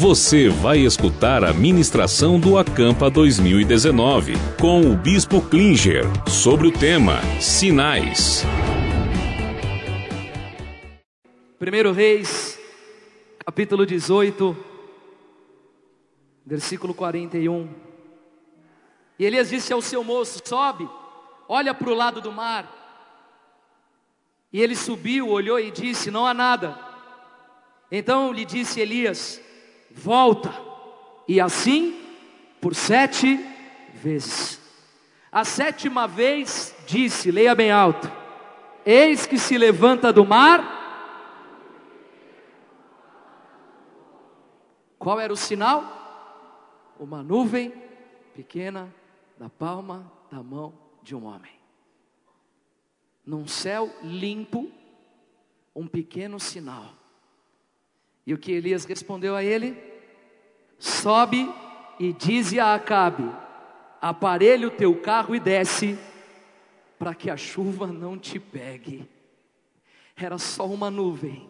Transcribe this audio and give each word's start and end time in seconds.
Você 0.00 0.48
vai 0.48 0.78
escutar 0.78 1.44
a 1.44 1.52
ministração 1.52 2.40
do 2.40 2.56
Acampa 2.56 3.10
2019 3.10 4.32
com 4.58 4.80
o 4.80 4.96
Bispo 4.96 5.42
Klinger 5.42 6.04
sobre 6.26 6.68
o 6.68 6.72
tema 6.72 7.20
Sinais. 7.38 8.42
1 11.60 11.92
Reis, 11.92 12.58
capítulo 13.44 13.84
18, 13.84 14.56
versículo 16.46 16.94
41. 16.94 17.68
E 19.18 19.26
Elias 19.26 19.50
disse 19.50 19.70
ao 19.70 19.82
seu 19.82 20.02
moço: 20.02 20.40
Sobe, 20.42 20.88
olha 21.46 21.74
para 21.74 21.90
o 21.90 21.94
lado 21.94 22.22
do 22.22 22.32
mar. 22.32 22.74
E 24.50 24.62
ele 24.62 24.74
subiu, 24.74 25.28
olhou 25.28 25.60
e 25.60 25.70
disse: 25.70 26.10
Não 26.10 26.26
há 26.26 26.32
nada. 26.32 26.74
Então 27.92 28.32
lhe 28.32 28.46
disse 28.46 28.80
Elias: 28.80 29.49
volta. 29.90 30.52
E 31.26 31.40
assim 31.40 32.00
por 32.60 32.74
sete 32.74 33.36
vezes. 33.94 34.60
A 35.32 35.44
sétima 35.44 36.06
vez 36.08 36.74
disse, 36.86 37.30
leia 37.30 37.54
bem 37.54 37.70
alto: 37.70 38.10
Eis 38.84 39.26
que 39.26 39.38
se 39.38 39.56
levanta 39.56 40.12
do 40.12 40.24
mar. 40.24 40.78
Qual 44.98 45.18
era 45.18 45.32
o 45.32 45.36
sinal? 45.36 45.98
Uma 46.98 47.22
nuvem 47.22 47.72
pequena 48.34 48.94
da 49.38 49.48
palma 49.48 50.12
da 50.30 50.42
mão 50.42 50.74
de 51.02 51.14
um 51.14 51.24
homem. 51.24 51.52
Num 53.24 53.46
céu 53.46 53.90
limpo, 54.02 54.70
um 55.74 55.86
pequeno 55.86 56.38
sinal. 56.38 56.99
E 58.26 58.34
o 58.34 58.38
que 58.38 58.52
Elias 58.52 58.84
respondeu 58.84 59.34
a 59.34 59.42
ele? 59.42 59.76
Sobe 60.78 61.52
e 61.98 62.12
dize 62.12 62.58
a 62.58 62.74
Acabe: 62.74 63.28
aparelhe 64.00 64.66
o 64.66 64.70
teu 64.70 64.94
carro 64.96 65.34
e 65.34 65.40
desce, 65.40 65.98
para 66.98 67.14
que 67.14 67.30
a 67.30 67.36
chuva 67.36 67.86
não 67.86 68.18
te 68.18 68.38
pegue. 68.38 69.08
Era 70.16 70.38
só 70.38 70.66
uma 70.66 70.90
nuvem, 70.90 71.48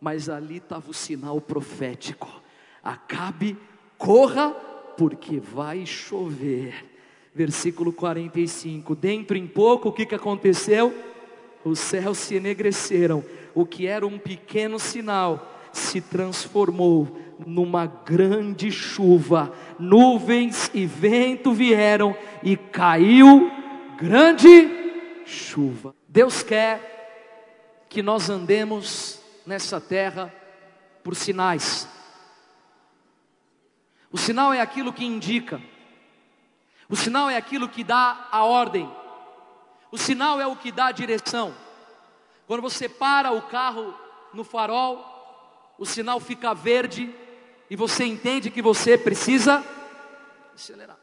mas 0.00 0.28
ali 0.28 0.56
estava 0.56 0.90
o 0.90 0.94
sinal 0.94 1.40
profético. 1.40 2.42
Acabe, 2.82 3.56
corra, 3.98 4.50
porque 4.96 5.38
vai 5.38 5.84
chover. 5.84 6.92
Versículo 7.34 7.92
45. 7.92 8.94
Dentro 8.94 9.36
em 9.36 9.46
pouco, 9.46 9.90
o 9.90 9.92
que, 9.92 10.06
que 10.06 10.14
aconteceu? 10.14 10.94
Os 11.62 11.78
céus 11.78 12.18
se 12.18 12.36
enegreceram, 12.36 13.24
o 13.54 13.66
que 13.66 13.86
era 13.86 14.06
um 14.06 14.18
pequeno 14.18 14.78
sinal 14.78 15.55
se 15.76 16.00
transformou 16.00 17.16
numa 17.46 17.86
grande 17.86 18.70
chuva, 18.72 19.52
nuvens 19.78 20.70
e 20.72 20.86
vento 20.86 21.52
vieram 21.52 22.16
e 22.42 22.56
caiu 22.56 23.50
grande 23.96 24.68
chuva. 25.24 25.94
Deus 26.08 26.42
quer 26.42 27.84
que 27.88 28.02
nós 28.02 28.30
andemos 28.30 29.20
nessa 29.44 29.80
terra 29.80 30.32
por 31.04 31.14
sinais. 31.14 31.88
O 34.10 34.16
sinal 34.18 34.52
é 34.52 34.60
aquilo 34.60 34.92
que 34.92 35.04
indica, 35.04 35.60
o 36.88 36.96
sinal 36.96 37.28
é 37.28 37.36
aquilo 37.36 37.68
que 37.68 37.84
dá 37.84 38.28
a 38.30 38.44
ordem, 38.44 38.90
o 39.92 39.98
sinal 39.98 40.40
é 40.40 40.46
o 40.46 40.56
que 40.56 40.72
dá 40.72 40.86
a 40.86 40.92
direção. 40.92 41.54
Quando 42.46 42.62
você 42.62 42.88
para 42.88 43.32
o 43.32 43.42
carro 43.42 43.94
no 44.32 44.44
farol, 44.44 45.15
o 45.78 45.84
sinal 45.84 46.20
fica 46.20 46.54
verde 46.54 47.14
e 47.68 47.76
você 47.76 48.04
entende 48.04 48.50
que 48.50 48.62
você 48.62 48.96
precisa 48.96 49.64
acelerar. 50.54 50.98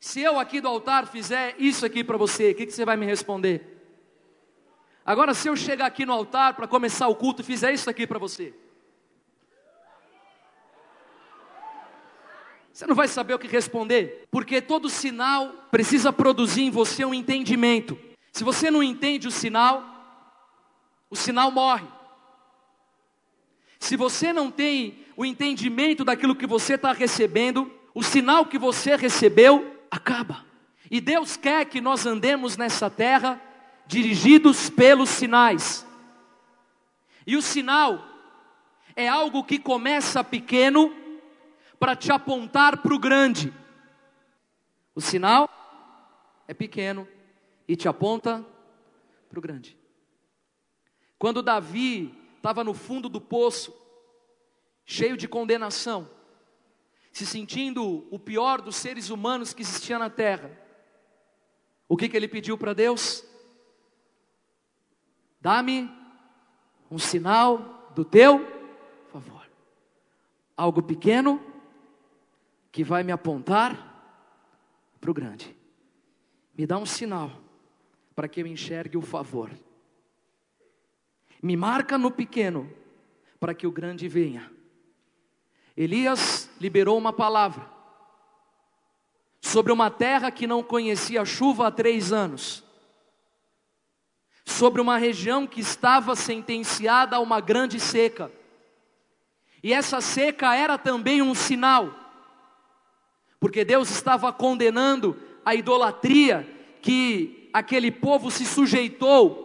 Se 0.00 0.20
eu 0.20 0.38
aqui 0.38 0.60
do 0.60 0.68
altar 0.68 1.06
fizer 1.06 1.54
isso 1.58 1.86
aqui 1.86 2.04
para 2.04 2.16
você, 2.16 2.50
o 2.50 2.54
que, 2.54 2.66
que 2.66 2.72
você 2.72 2.84
vai 2.84 2.96
me 2.96 3.06
responder? 3.06 3.74
Agora, 5.04 5.34
se 5.34 5.48
eu 5.48 5.56
chegar 5.56 5.86
aqui 5.86 6.04
no 6.04 6.12
altar 6.12 6.54
para 6.54 6.66
começar 6.66 7.08
o 7.08 7.14
culto 7.14 7.42
e 7.42 7.44
fizer 7.44 7.72
isso 7.72 7.88
aqui 7.88 8.06
para 8.06 8.18
você, 8.18 8.54
você 12.72 12.86
não 12.86 12.94
vai 12.94 13.06
saber 13.06 13.34
o 13.34 13.38
que 13.38 13.46
responder, 13.46 14.26
porque 14.30 14.60
todo 14.60 14.90
sinal 14.90 15.68
precisa 15.70 16.12
produzir 16.12 16.62
em 16.62 16.70
você 16.70 17.04
um 17.04 17.14
entendimento. 17.14 17.96
Se 18.32 18.42
você 18.42 18.70
não 18.70 18.82
entende 18.82 19.28
o 19.28 19.30
sinal, 19.30 19.84
o 21.08 21.14
sinal 21.14 21.52
morre. 21.52 21.93
Se 23.84 23.98
você 23.98 24.32
não 24.32 24.50
tem 24.50 25.04
o 25.14 25.26
entendimento 25.26 26.06
daquilo 26.06 26.34
que 26.34 26.46
você 26.46 26.72
está 26.72 26.90
recebendo, 26.94 27.70
o 27.94 28.02
sinal 28.02 28.46
que 28.46 28.58
você 28.58 28.96
recebeu 28.96 29.76
acaba. 29.90 30.42
E 30.90 31.02
Deus 31.02 31.36
quer 31.36 31.66
que 31.66 31.82
nós 31.82 32.06
andemos 32.06 32.56
nessa 32.56 32.88
terra 32.88 33.38
dirigidos 33.86 34.70
pelos 34.70 35.10
sinais. 35.10 35.86
E 37.26 37.36
o 37.36 37.42
sinal 37.42 38.02
é 38.96 39.06
algo 39.06 39.44
que 39.44 39.58
começa 39.58 40.24
pequeno 40.24 40.90
para 41.78 41.94
te 41.94 42.10
apontar 42.10 42.78
para 42.78 42.94
o 42.94 42.98
grande. 42.98 43.52
O 44.94 45.00
sinal 45.02 45.46
é 46.48 46.54
pequeno 46.54 47.06
e 47.68 47.76
te 47.76 47.86
aponta 47.86 48.42
para 49.28 49.38
o 49.38 49.42
grande. 49.42 49.76
Quando 51.18 51.42
Davi 51.42 52.23
estava 52.44 52.62
no 52.62 52.74
fundo 52.74 53.08
do 53.08 53.22
poço, 53.22 53.74
cheio 54.84 55.16
de 55.16 55.26
condenação, 55.26 56.10
se 57.10 57.24
sentindo 57.24 58.06
o 58.10 58.18
pior 58.18 58.60
dos 58.60 58.76
seres 58.76 59.08
humanos 59.08 59.54
que 59.54 59.62
existia 59.62 59.98
na 59.98 60.10
terra. 60.10 60.50
O 61.88 61.96
que, 61.96 62.06
que 62.06 62.14
ele 62.14 62.28
pediu 62.28 62.58
para 62.58 62.74
Deus? 62.74 63.24
Dá-me 65.40 65.90
um 66.90 66.98
sinal 66.98 67.90
do 67.94 68.04
teu 68.04 68.46
favor. 69.10 69.48
Algo 70.54 70.82
pequeno 70.82 71.42
que 72.70 72.84
vai 72.84 73.02
me 73.02 73.12
apontar 73.12 73.72
para 75.00 75.10
o 75.10 75.14
grande. 75.14 75.56
Me 76.54 76.66
dá 76.66 76.76
um 76.76 76.84
sinal 76.84 77.30
para 78.14 78.28
que 78.28 78.42
eu 78.42 78.46
enxergue 78.46 78.98
o 78.98 79.02
favor. 79.02 79.50
Me 81.44 81.58
marca 81.58 81.98
no 81.98 82.10
pequeno, 82.10 82.72
para 83.38 83.52
que 83.52 83.66
o 83.66 83.70
grande 83.70 84.08
venha. 84.08 84.50
Elias 85.76 86.48
liberou 86.58 86.96
uma 86.96 87.12
palavra 87.12 87.68
sobre 89.42 89.70
uma 89.70 89.90
terra 89.90 90.30
que 90.30 90.46
não 90.46 90.62
conhecia 90.62 91.22
chuva 91.22 91.66
há 91.66 91.70
três 91.70 92.14
anos, 92.14 92.64
sobre 94.42 94.80
uma 94.80 94.96
região 94.96 95.46
que 95.46 95.60
estava 95.60 96.16
sentenciada 96.16 97.16
a 97.16 97.20
uma 97.20 97.42
grande 97.42 97.78
seca, 97.78 98.32
e 99.62 99.70
essa 99.70 100.00
seca 100.00 100.56
era 100.56 100.78
também 100.78 101.20
um 101.20 101.34
sinal, 101.34 101.94
porque 103.38 103.66
Deus 103.66 103.90
estava 103.90 104.32
condenando 104.32 105.14
a 105.44 105.54
idolatria 105.54 106.48
que 106.80 107.50
aquele 107.52 107.90
povo 107.90 108.30
se 108.30 108.46
sujeitou 108.46 109.43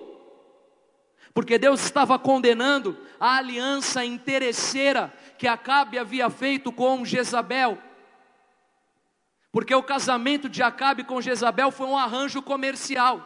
porque 1.34 1.58
Deus 1.58 1.82
estava 1.82 2.18
condenando 2.18 2.98
a 3.20 3.38
aliança 3.38 4.04
interesseira 4.04 5.14
que 5.38 5.48
Acabe 5.48 5.98
havia 5.98 6.30
feito 6.30 6.72
com 6.72 7.06
Jezabel. 7.06 7.78
Porque 9.52 9.74
o 9.74 9.84
casamento 9.84 10.48
de 10.48 10.62
Acabe 10.62 11.04
com 11.04 11.22
Jezabel 11.22 11.72
foi 11.72 11.88
um 11.88 11.98
arranjo 11.98 12.42
comercial. 12.42 13.26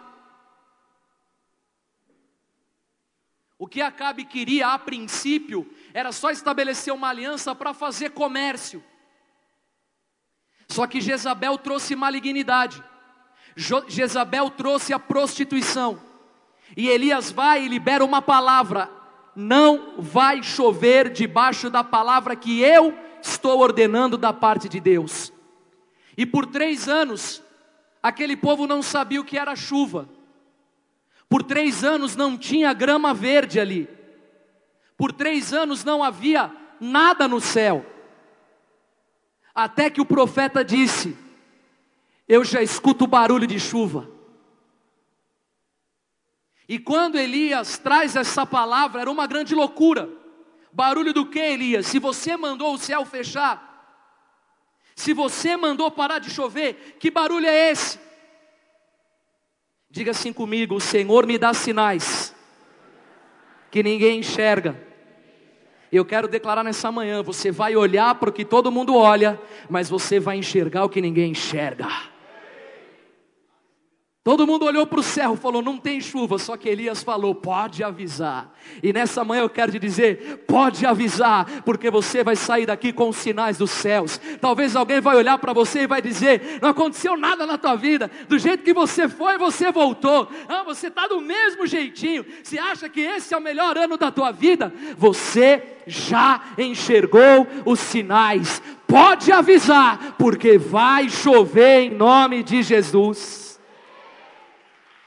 O 3.58 3.68
que 3.68 3.81
Acabe 3.81 4.25
queria 4.25 4.74
a 4.74 4.80
princípio 4.80 5.74
era 5.94 6.12
só 6.12 6.30
estabelecer 6.31 6.94
uma 6.94 7.09
aliança 7.09 7.55
para 7.55 7.73
fazer 7.73 8.11
comércio. 8.11 8.84
Só 10.67 10.88
que 10.88 11.00
Jezabel 11.00 11.58
trouxe 11.58 11.96
malignidade. 11.96 12.84
Jezabel 13.55 14.50
trouxe 14.50 14.94
a 14.94 15.00
prostituição. 15.00 16.13
E 16.75 16.90
Elias 16.90 17.31
vai 17.31 17.66
e 17.66 17.67
libera 17.67 18.03
uma 18.03 18.22
palavra: 18.22 18.90
não 19.35 19.96
vai 19.97 20.41
chover 20.43 21.09
debaixo 21.09 21.70
da 21.70 21.84
palavra 21.84 22.35
que 22.35 22.61
eu 22.61 22.97
estou 23.22 23.59
ordenando 23.59 24.17
da 24.17 24.34
parte 24.34 24.67
de 24.67 24.79
Deus. 24.79 25.31
E 26.17 26.25
por 26.25 26.46
três 26.46 26.87
anos, 26.87 27.41
aquele 28.02 28.35
povo 28.35 28.67
não 28.67 28.81
sabia 28.81 29.22
o 29.22 29.25
que 29.25 29.37
era 29.37 29.55
chuva. 29.55 30.08
Por 31.28 31.41
três 31.41 31.84
anos 31.84 32.16
não 32.16 32.37
tinha 32.37 32.73
grama 32.73 33.14
verde 33.14 33.59
ali. 33.59 33.90
Por 34.96 35.11
três 35.11 35.53
anos 35.53 35.84
não 35.84 36.03
havia 36.03 36.52
nada 36.79 37.28
no 37.28 37.41
céu. 37.41 37.85
Até 39.55 39.90
que 39.90 40.02
o 40.02 40.05
profeta 40.05 40.64
disse: 40.64 41.17
Eu 42.28 42.43
já 42.43 42.61
escuto 42.61 43.05
o 43.05 43.08
barulho 43.08 43.47
de 43.47 43.59
chuva. 43.59 44.13
E 46.68 46.80
quando 46.80 47.18
Elias 47.18 47.78
traz 47.78 48.16
essa 48.16 48.46
palavra, 48.46 49.02
era 49.02 49.12
uma 49.12 49.28
grande 49.28 49.54
loucura, 49.54 50.10
Barulho 50.74 51.14
do 51.14 51.28
que, 51.28 51.40
Elias? 51.40 51.86
Se 51.86 52.00
você 52.00 52.36
mandou 52.36 52.74
o 52.74 52.80
céu 52.80 53.06
fechar, 53.06 53.70
se 54.96 55.14
você 55.14 55.56
mandou 55.56 55.92
parar 55.92 56.18
de 56.18 56.32
chover, 56.32 56.98
que 57.00 57.12
barulho 57.12 57.46
é 57.46 57.70
esse? 57.70 58.00
Diga 59.90 60.10
assim 60.12 60.34
comigo: 60.34 60.76
o 60.76 60.82
Senhor 60.82 61.28
me 61.28 61.38
dá 61.38 61.54
sinais 61.54 62.36
que 63.70 63.84
ninguém 63.84 64.20
enxerga. 64.20 64.82
Eu 65.92 66.04
quero 66.04 66.28
declarar 66.28 66.64
nessa 66.64 66.92
manhã: 66.92 67.22
você 67.22 67.52
vai 67.52 67.76
olhar 67.76 68.16
para 68.16 68.32
o 68.32 68.34
que 68.34 68.44
todo 68.44 68.72
mundo 68.72 68.96
olha, 68.96 69.40
mas 69.70 69.88
você 69.88 70.20
vai 70.20 70.38
enxergar 70.38 70.86
o 70.86 70.90
que 70.90 71.02
ninguém 71.02 71.32
enxerga. 71.32 71.88
Todo 74.23 74.47
mundo 74.47 74.64
olhou 74.66 74.87
para 74.87 75.02
o 75.02 75.03
céu, 75.03 75.35
falou: 75.35 75.61
não 75.61 75.78
tem 75.78 75.99
chuva, 75.99 76.37
só 76.37 76.55
que 76.55 76.70
Elias 76.70 77.03
falou: 77.03 77.35
pode 77.35 77.84
avisar. 77.84 78.53
E 78.81 78.93
nessa 78.93 79.22
manhã 79.22 79.41
eu 79.41 79.49
quero 79.49 79.73
te 79.73 79.78
dizer: 79.78 80.46
pode 80.47 80.85
avisar, 80.85 81.61
porque 81.66 81.91
você 81.91 82.23
vai 82.23 82.37
sair 82.37 82.66
daqui 82.66 82.93
com 82.93 83.09
os 83.09 83.17
sinais 83.17 83.58
dos 83.58 83.72
céus. 83.72 84.22
Talvez 84.40 84.78
alguém 84.78 85.02
vai 85.02 85.17
olhar 85.17 85.37
para 85.40 85.52
você 85.52 85.81
e 85.81 85.87
vai 85.87 86.02
dizer: 86.02 86.59
não 86.61 86.70
aconteceu 86.70 87.17
nada 87.17 87.46
na 87.46 87.58
tua 87.58 87.75
vida, 87.75 88.09
do 88.29 88.40
jeito 88.40 88.64
que 88.64 88.73
você 88.73 89.09
foi, 89.09 89.37
você 89.37 89.73
voltou. 89.73 90.29
Ah, 90.47 90.64
você 90.64 90.87
está 90.87 91.05
do 91.05 91.19
mesmo 91.19 91.67
jeitinho. 91.67 92.26
Você 92.41 92.58
acha 92.58 92.87
que 92.87 93.02
esse 93.02 93.34
é 93.34 93.37
o 93.37 93.41
melhor 93.41 93.78
ano 93.78 93.97
da 93.97 94.09
tua 94.09 94.31
vida? 94.31 94.73
Você 94.97 95.61
já 95.85 96.41
enxergou 96.58 97.46
os 97.66 97.81
sinais. 97.81 98.61
Pode 98.87 99.34
avisar, 99.34 100.16
porque 100.17 100.58
vai 100.58 101.09
chover 101.09 101.81
em 101.81 101.90
nome 101.90 102.41
de 102.41 102.64
Jesus. 102.64 103.42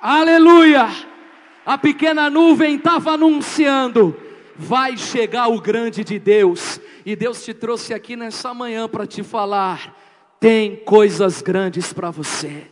Aleluia! 0.01 0.89
A 1.65 1.79
pequena 1.79 2.29
nuvem 2.29 2.77
estava 2.77 3.13
anunciando: 3.13 4.17
vai 4.55 4.97
chegar 4.97 5.49
o 5.49 5.61
grande 5.61 6.05
de 6.05 6.19
Deus. 6.19 6.81
E 7.05 7.17
Deus 7.17 7.45
te 7.45 7.55
trouxe 7.55 7.95
aqui 7.95 8.17
nessa 8.17 8.53
manhã 8.53 8.89
para 8.89 9.07
te 9.07 9.23
falar: 9.23 9.97
tem 10.39 10.77
coisas 10.77 11.41
grandes 11.41 11.93
para 11.93 12.11
você. 12.11 12.71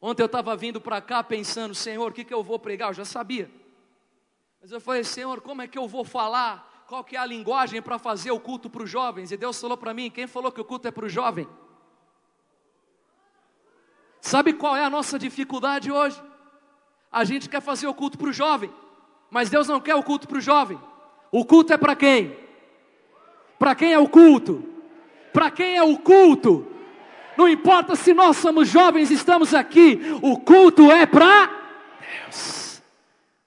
Ontem 0.00 0.22
eu 0.22 0.26
estava 0.26 0.56
vindo 0.56 0.80
para 0.80 1.00
cá 1.00 1.22
pensando, 1.22 1.74
Senhor, 1.74 2.10
o 2.10 2.12
que, 2.12 2.24
que 2.24 2.34
eu 2.34 2.42
vou 2.42 2.58
pregar? 2.58 2.90
Eu 2.90 2.94
já 2.94 3.04
sabia. 3.04 3.48
Mas 4.60 4.72
eu 4.72 4.80
falei, 4.80 5.04
Senhor, 5.04 5.40
como 5.40 5.62
é 5.62 5.68
que 5.68 5.78
eu 5.78 5.86
vou 5.86 6.04
falar? 6.04 6.84
Qual 6.88 7.04
que 7.04 7.16
é 7.16 7.18
a 7.18 7.26
linguagem 7.26 7.80
para 7.80 7.98
fazer 7.98 8.30
o 8.30 8.40
culto 8.40 8.68
para 8.68 8.82
os 8.82 8.90
jovens? 8.90 9.30
E 9.30 9.36
Deus 9.36 9.60
falou 9.60 9.76
para 9.76 9.94
mim, 9.94 10.10
quem 10.10 10.26
falou 10.26 10.52
que 10.52 10.60
o 10.60 10.64
culto 10.64 10.88
é 10.88 10.90
para 10.90 11.06
o 11.06 11.08
jovem? 11.08 11.48
Sabe 14.22 14.52
qual 14.52 14.76
é 14.76 14.84
a 14.84 14.88
nossa 14.88 15.18
dificuldade 15.18 15.90
hoje? 15.90 16.22
A 17.10 17.24
gente 17.24 17.48
quer 17.48 17.60
fazer 17.60 17.88
o 17.88 17.92
culto 17.92 18.16
para 18.16 18.28
o 18.28 18.32
jovem, 18.32 18.72
mas 19.28 19.50
Deus 19.50 19.66
não 19.66 19.80
quer 19.80 19.96
o 19.96 20.02
culto 20.02 20.28
para 20.28 20.38
o 20.38 20.40
jovem. 20.40 20.78
O 21.32 21.44
culto 21.44 21.72
é 21.72 21.76
para 21.76 21.96
quem? 21.96 22.34
Para 23.58 23.74
quem 23.74 23.92
é 23.92 23.98
o 23.98 24.08
culto? 24.08 24.64
Para 25.32 25.50
quem 25.50 25.76
é 25.76 25.82
o 25.82 25.98
culto? 25.98 26.68
Não 27.36 27.48
importa 27.48 27.96
se 27.96 28.14
nós 28.14 28.36
somos 28.36 28.68
jovens, 28.68 29.10
estamos 29.10 29.52
aqui, 29.52 30.00
o 30.22 30.38
culto 30.38 30.88
é 30.92 31.04
para 31.04 31.50
Deus. 31.98 32.80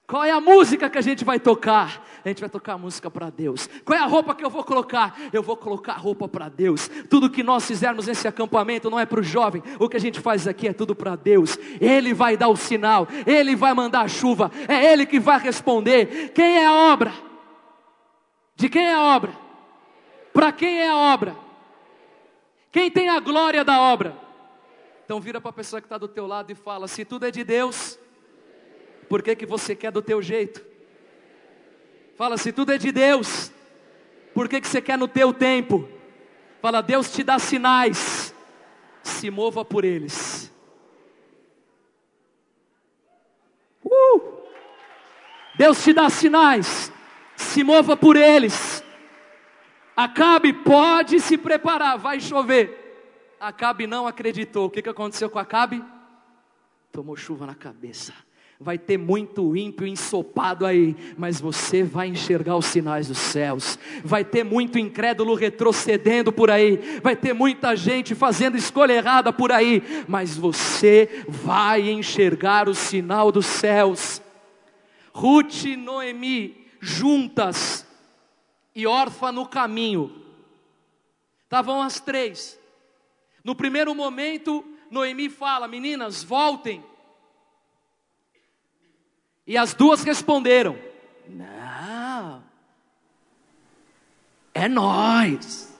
Qual 0.06 0.24
é 0.24 0.30
a 0.30 0.42
música 0.42 0.90
que 0.90 0.98
a 0.98 1.02
gente 1.02 1.24
vai 1.24 1.40
tocar? 1.40 2.05
A 2.26 2.32
gente 2.32 2.40
vai 2.40 2.50
tocar 2.50 2.76
música 2.76 3.08
para 3.08 3.30
Deus. 3.30 3.68
Qual 3.84 3.96
é 3.96 4.02
a 4.02 4.06
roupa 4.06 4.34
que 4.34 4.44
eu 4.44 4.50
vou 4.50 4.64
colocar? 4.64 5.16
Eu 5.32 5.44
vou 5.44 5.56
colocar 5.56 5.92
roupa 5.92 6.26
para 6.26 6.48
Deus. 6.48 6.90
Tudo 7.08 7.30
que 7.30 7.40
nós 7.40 7.64
fizermos 7.64 8.08
nesse 8.08 8.26
acampamento 8.26 8.90
não 8.90 8.98
é 8.98 9.06
para 9.06 9.20
o 9.20 9.22
jovem, 9.22 9.62
o 9.78 9.88
que 9.88 9.96
a 9.96 10.00
gente 10.00 10.18
faz 10.18 10.48
aqui 10.48 10.66
é 10.66 10.72
tudo 10.72 10.92
para 10.92 11.14
Deus. 11.14 11.56
Ele 11.80 12.12
vai 12.12 12.36
dar 12.36 12.48
o 12.48 12.56
sinal, 12.56 13.06
ele 13.24 13.54
vai 13.54 13.72
mandar 13.74 14.00
a 14.00 14.08
chuva, 14.08 14.50
é 14.66 14.92
ele 14.92 15.06
que 15.06 15.20
vai 15.20 15.38
responder. 15.38 16.32
Quem 16.32 16.58
é 16.58 16.66
a 16.66 16.72
obra? 16.72 17.12
De 18.56 18.68
quem 18.68 18.84
é 18.84 18.94
a 18.94 19.02
obra? 19.02 19.32
Para 20.32 20.50
quem 20.50 20.80
é 20.80 20.88
a 20.88 20.96
obra? 20.96 21.36
Quem 22.72 22.90
tem 22.90 23.08
a 23.08 23.20
glória 23.20 23.64
da 23.64 23.80
obra? 23.80 24.16
Então 25.04 25.20
vira 25.20 25.40
para 25.40 25.50
a 25.50 25.52
pessoa 25.52 25.80
que 25.80 25.86
está 25.86 25.96
do 25.96 26.08
teu 26.08 26.26
lado 26.26 26.50
e 26.50 26.56
fala: 26.56 26.88
se 26.88 27.04
tudo 27.04 27.24
é 27.24 27.30
de 27.30 27.44
Deus, 27.44 27.96
por 29.08 29.22
que, 29.22 29.36
que 29.36 29.46
você 29.46 29.76
quer 29.76 29.92
do 29.92 30.02
teu 30.02 30.20
jeito? 30.20 30.74
Fala, 32.16 32.38
se 32.38 32.50
tudo 32.50 32.72
é 32.72 32.78
de 32.78 32.90
Deus, 32.90 33.52
por 34.32 34.48
que, 34.48 34.60
que 34.60 34.66
você 34.66 34.80
quer 34.80 34.96
no 34.96 35.06
teu 35.06 35.34
tempo? 35.34 35.86
Fala, 36.62 36.80
Deus 36.80 37.12
te 37.12 37.22
dá 37.22 37.38
sinais, 37.38 38.34
se 39.02 39.30
mova 39.30 39.64
por 39.64 39.84
eles. 39.84 40.50
Uh! 43.84 44.20
Deus 45.56 45.84
te 45.84 45.92
dá 45.92 46.08
sinais, 46.08 46.90
se 47.36 47.62
mova 47.62 47.94
por 47.96 48.16
eles. 48.16 48.82
Acabe, 49.94 50.54
pode 50.54 51.20
se 51.20 51.36
preparar, 51.36 51.98
vai 51.98 52.18
chover. 52.18 53.36
Acabe 53.38 53.86
não 53.86 54.06
acreditou. 54.06 54.66
O 54.66 54.70
que, 54.70 54.80
que 54.80 54.88
aconteceu 54.88 55.28
com 55.28 55.38
Acabe? 55.38 55.84
Tomou 56.90 57.14
chuva 57.14 57.46
na 57.46 57.54
cabeça 57.54 58.25
vai 58.58 58.78
ter 58.78 58.96
muito 58.96 59.54
ímpio 59.54 59.86
ensopado 59.86 60.64
aí, 60.64 60.96
mas 61.16 61.40
você 61.40 61.82
vai 61.82 62.08
enxergar 62.08 62.56
os 62.56 62.66
sinais 62.66 63.08
dos 63.08 63.18
céus. 63.18 63.78
Vai 64.02 64.24
ter 64.24 64.44
muito 64.44 64.78
incrédulo 64.78 65.34
retrocedendo 65.34 66.32
por 66.32 66.50
aí, 66.50 67.00
vai 67.02 67.14
ter 67.14 67.34
muita 67.34 67.76
gente 67.76 68.14
fazendo 68.14 68.56
escolha 68.56 68.94
errada 68.94 69.32
por 69.32 69.52
aí, 69.52 69.82
mas 70.08 70.36
você 70.36 71.24
vai 71.28 71.90
enxergar 71.90 72.68
o 72.68 72.74
sinal 72.74 73.30
dos 73.30 73.46
céus. 73.46 74.22
Ruth 75.12 75.64
e 75.64 75.76
Noemi 75.76 76.66
juntas 76.80 77.86
e 78.74 78.86
órfã 78.86 79.32
no 79.32 79.46
caminho. 79.46 80.22
Estavam 81.44 81.82
as 81.82 82.00
três. 82.00 82.58
No 83.44 83.54
primeiro 83.54 83.94
momento, 83.94 84.64
Noemi 84.90 85.28
fala: 85.28 85.68
Meninas, 85.68 86.22
voltem 86.22 86.82
e 89.46 89.56
as 89.56 89.74
duas 89.74 90.02
responderam: 90.02 90.76
Não, 91.28 92.42
é 94.52 94.68
nós. 94.68 95.74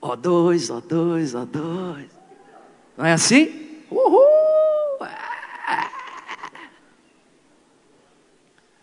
Ó 0.00 0.16
dois, 0.16 0.70
ó 0.70 0.80
dois, 0.80 1.34
ó 1.34 1.44
dois. 1.44 2.10
Não 2.96 3.04
é 3.04 3.12
assim? 3.12 3.82
Uhul! 3.90 4.30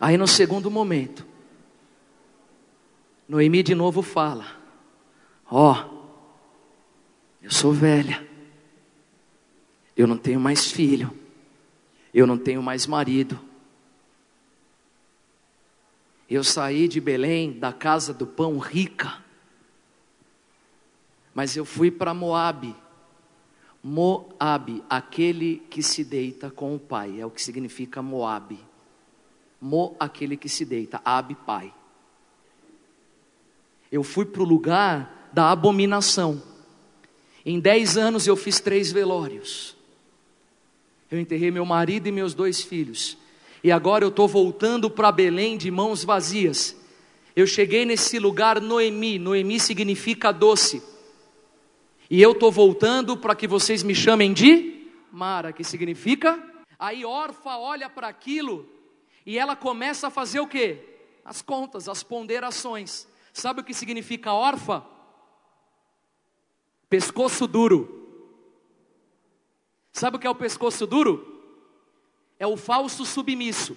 Aí 0.00 0.16
no 0.16 0.28
segundo 0.28 0.70
momento, 0.70 1.26
Noemi 3.28 3.62
de 3.62 3.74
novo 3.74 4.00
fala: 4.00 4.46
Ó, 5.50 5.72
oh, 5.72 5.98
eu 7.42 7.50
sou 7.50 7.72
velha, 7.72 8.26
eu 9.96 10.06
não 10.06 10.16
tenho 10.16 10.38
mais 10.38 10.70
filho, 10.70 11.12
eu 12.14 12.26
não 12.26 12.38
tenho 12.38 12.62
mais 12.62 12.86
marido, 12.86 13.40
eu 16.28 16.44
saí 16.44 16.86
de 16.86 17.00
Belém, 17.00 17.52
da 17.52 17.72
casa 17.72 18.12
do 18.12 18.26
pão 18.26 18.58
rica, 18.58 19.22
mas 21.34 21.56
eu 21.56 21.64
fui 21.64 21.90
para 21.90 22.12
Moabe. 22.12 22.76
Moabe, 23.82 24.82
aquele 24.90 25.62
que 25.70 25.82
se 25.82 26.04
deita 26.04 26.50
com 26.50 26.74
o 26.74 26.78
pai, 26.78 27.20
é 27.20 27.24
o 27.24 27.30
que 27.30 27.40
significa 27.40 28.02
Moabe. 28.02 28.58
Mo, 29.60 29.96
aquele 29.98 30.36
que 30.36 30.48
se 30.48 30.64
deita, 30.64 31.00
Ab, 31.04 31.34
pai. 31.46 31.72
Eu 33.90 34.02
fui 34.02 34.26
para 34.26 34.42
o 34.42 34.44
lugar 34.44 35.30
da 35.32 35.50
abominação. 35.50 36.42
Em 37.44 37.58
dez 37.58 37.96
anos 37.96 38.26
eu 38.26 38.36
fiz 38.36 38.60
três 38.60 38.92
velórios. 38.92 39.76
Eu 41.10 41.18
enterrei 41.18 41.50
meu 41.50 41.64
marido 41.64 42.06
e 42.06 42.12
meus 42.12 42.34
dois 42.34 42.60
filhos 42.60 43.16
e 43.62 43.72
agora 43.72 44.04
eu 44.04 44.08
estou 44.08 44.28
voltando 44.28 44.88
para 44.88 45.10
Belém 45.10 45.56
de 45.56 45.70
mãos 45.70 46.04
vazias. 46.04 46.76
Eu 47.34 47.46
cheguei 47.46 47.84
nesse 47.84 48.18
lugar 48.18 48.60
Noemi, 48.60 49.18
Noemi 49.18 49.60
significa 49.60 50.32
doce. 50.32 50.82
E 52.10 52.22
eu 52.22 52.32
estou 52.32 52.50
voltando 52.50 53.16
para 53.16 53.34
que 53.34 53.46
vocês 53.46 53.82
me 53.82 53.94
chamem 53.94 54.32
de 54.32 54.88
Mara, 55.12 55.52
que 55.52 55.62
significa. 55.62 56.42
Aí 56.78 57.04
Orfa 57.04 57.56
olha 57.56 57.90
para 57.90 58.08
aquilo 58.08 58.68
e 59.26 59.38
ela 59.38 59.54
começa 59.54 60.06
a 60.06 60.10
fazer 60.10 60.40
o 60.40 60.46
que? 60.46 60.78
As 61.24 61.42
contas, 61.42 61.88
as 61.88 62.02
ponderações. 62.02 63.06
Sabe 63.32 63.60
o 63.60 63.64
que 63.64 63.74
significa 63.74 64.32
Orfa? 64.32 64.84
Pescoço 66.88 67.46
duro. 67.46 67.96
Sabe 69.92 70.16
o 70.16 70.20
que 70.20 70.26
é 70.26 70.30
o 70.30 70.34
pescoço 70.34 70.86
duro? 70.86 71.27
É 72.38 72.46
o 72.46 72.56
falso 72.56 73.04
submisso. 73.04 73.76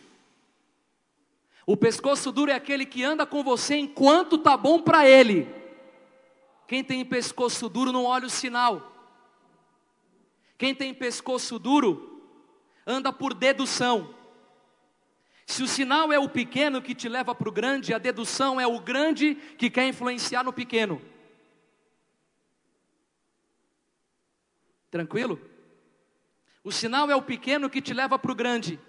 O 1.66 1.78
pescoço 1.78 2.32
duro 2.32 2.52
é 2.52 2.56
aquele 2.56 2.86
que 2.86 3.04
anda 3.04 3.26
com 3.26 3.44
você 3.44 3.76
enquanto 3.76 4.38
tá 4.38 4.58
bom 4.58 4.82
para 4.82 5.08
ele. 5.08 5.48
Quem 6.68 6.84
tem 6.84 7.04
pescoço 7.04 7.68
duro 7.70 7.92
não 7.92 8.06
olha 8.06 8.26
o 8.26 8.30
sinal. 8.30 8.92
Quem 10.58 10.76
tem 10.76 10.94
pescoço 10.94 11.58
duro 11.58 12.22
anda 12.86 13.12
por 13.12 13.34
dedução. 13.34 14.14
Se 15.46 15.64
o 15.64 15.68
sinal 15.68 16.14
é 16.14 16.20
o 16.20 16.30
pequeno 16.30 16.82
que 16.82 16.96
te 16.96 17.10
leva 17.10 17.36
para 17.36 17.50
o 17.50 17.52
grande, 17.52 17.94
a 17.94 17.98
dedução 17.98 18.60
é 18.60 18.66
o 18.66 18.80
grande 18.80 19.36
que 19.58 19.70
quer 19.70 19.88
influenciar 19.88 20.44
no 20.44 20.54
pequeno. 20.54 21.02
Tranquilo? 24.90 25.40
O 26.64 26.72
sinal 26.72 27.10
é 27.10 27.16
o 27.16 27.22
pequeno 27.22 27.70
que 27.70 27.82
te 27.82 27.94
leva 27.94 28.20
para 28.20 28.32
o 28.32 28.36
grande. 28.36 28.80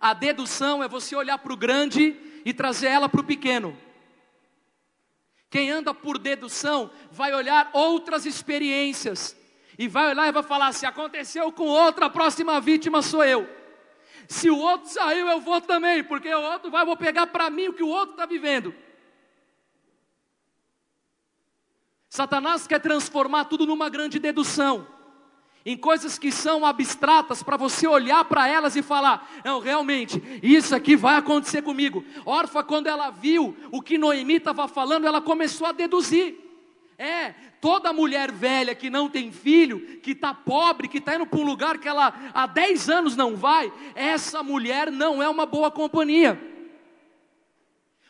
A 0.00 0.12
dedução 0.12 0.82
é 0.82 0.88
você 0.88 1.14
olhar 1.14 1.38
para 1.38 1.52
o 1.52 1.56
grande 1.56 2.16
e 2.44 2.52
trazer 2.52 2.88
ela 2.88 3.08
para 3.08 3.20
o 3.20 3.24
pequeno. 3.24 3.76
Quem 5.48 5.70
anda 5.70 5.94
por 5.94 6.18
dedução 6.18 6.90
vai 7.12 7.32
olhar 7.32 7.70
outras 7.72 8.26
experiências 8.26 9.36
e 9.78 9.86
vai 9.86 10.10
olhar 10.10 10.26
e 10.26 10.32
vai 10.32 10.42
falar: 10.42 10.72
se 10.72 10.84
aconteceu 10.84 11.52
com 11.52 11.64
outro, 11.64 12.04
a 12.04 12.10
próxima 12.10 12.60
vítima 12.60 13.00
sou 13.00 13.24
eu. 13.24 13.48
Se 14.26 14.50
o 14.50 14.58
outro 14.58 14.90
saiu, 14.90 15.28
eu 15.28 15.40
vou 15.40 15.60
também, 15.60 16.02
porque 16.02 16.32
o 16.34 16.40
outro 16.40 16.70
vai, 16.70 16.84
vou 16.84 16.96
pegar 16.96 17.28
para 17.28 17.48
mim 17.50 17.68
o 17.68 17.72
que 17.72 17.82
o 17.82 17.88
outro 17.88 18.12
está 18.12 18.26
vivendo. 18.26 18.74
Satanás 22.08 22.66
quer 22.66 22.80
transformar 22.80 23.44
tudo 23.44 23.66
numa 23.66 23.88
grande 23.88 24.18
dedução 24.18 24.93
em 25.64 25.76
coisas 25.76 26.18
que 26.18 26.30
são 26.30 26.66
abstratas, 26.66 27.42
para 27.42 27.56
você 27.56 27.86
olhar 27.86 28.24
para 28.26 28.46
elas 28.46 28.76
e 28.76 28.82
falar: 28.82 29.30
não, 29.44 29.60
realmente, 29.60 30.22
isso 30.42 30.74
aqui 30.74 30.94
vai 30.94 31.16
acontecer 31.16 31.62
comigo. 31.62 32.04
Orfa, 32.26 32.62
quando 32.62 32.86
ela 32.86 33.10
viu 33.10 33.56
o 33.70 33.80
que 33.80 33.96
Noemi 33.96 34.34
estava 34.34 34.68
falando, 34.68 35.06
ela 35.06 35.22
começou 35.22 35.66
a 35.66 35.72
deduzir. 35.72 36.36
É, 36.98 37.30
toda 37.60 37.92
mulher 37.92 38.30
velha 38.30 38.74
que 38.74 38.90
não 38.90 39.08
tem 39.08 39.32
filho, 39.32 39.98
que 40.00 40.12
está 40.12 40.34
pobre, 40.34 40.86
que 40.86 40.98
está 40.98 41.16
indo 41.16 41.26
para 41.26 41.40
um 41.40 41.44
lugar 41.44 41.78
que 41.78 41.88
ela 41.88 42.14
há 42.32 42.46
10 42.46 42.88
anos 42.88 43.16
não 43.16 43.34
vai, 43.34 43.72
essa 43.94 44.42
mulher 44.42 44.92
não 44.92 45.22
é 45.22 45.28
uma 45.28 45.46
boa 45.46 45.70
companhia. 45.70 46.38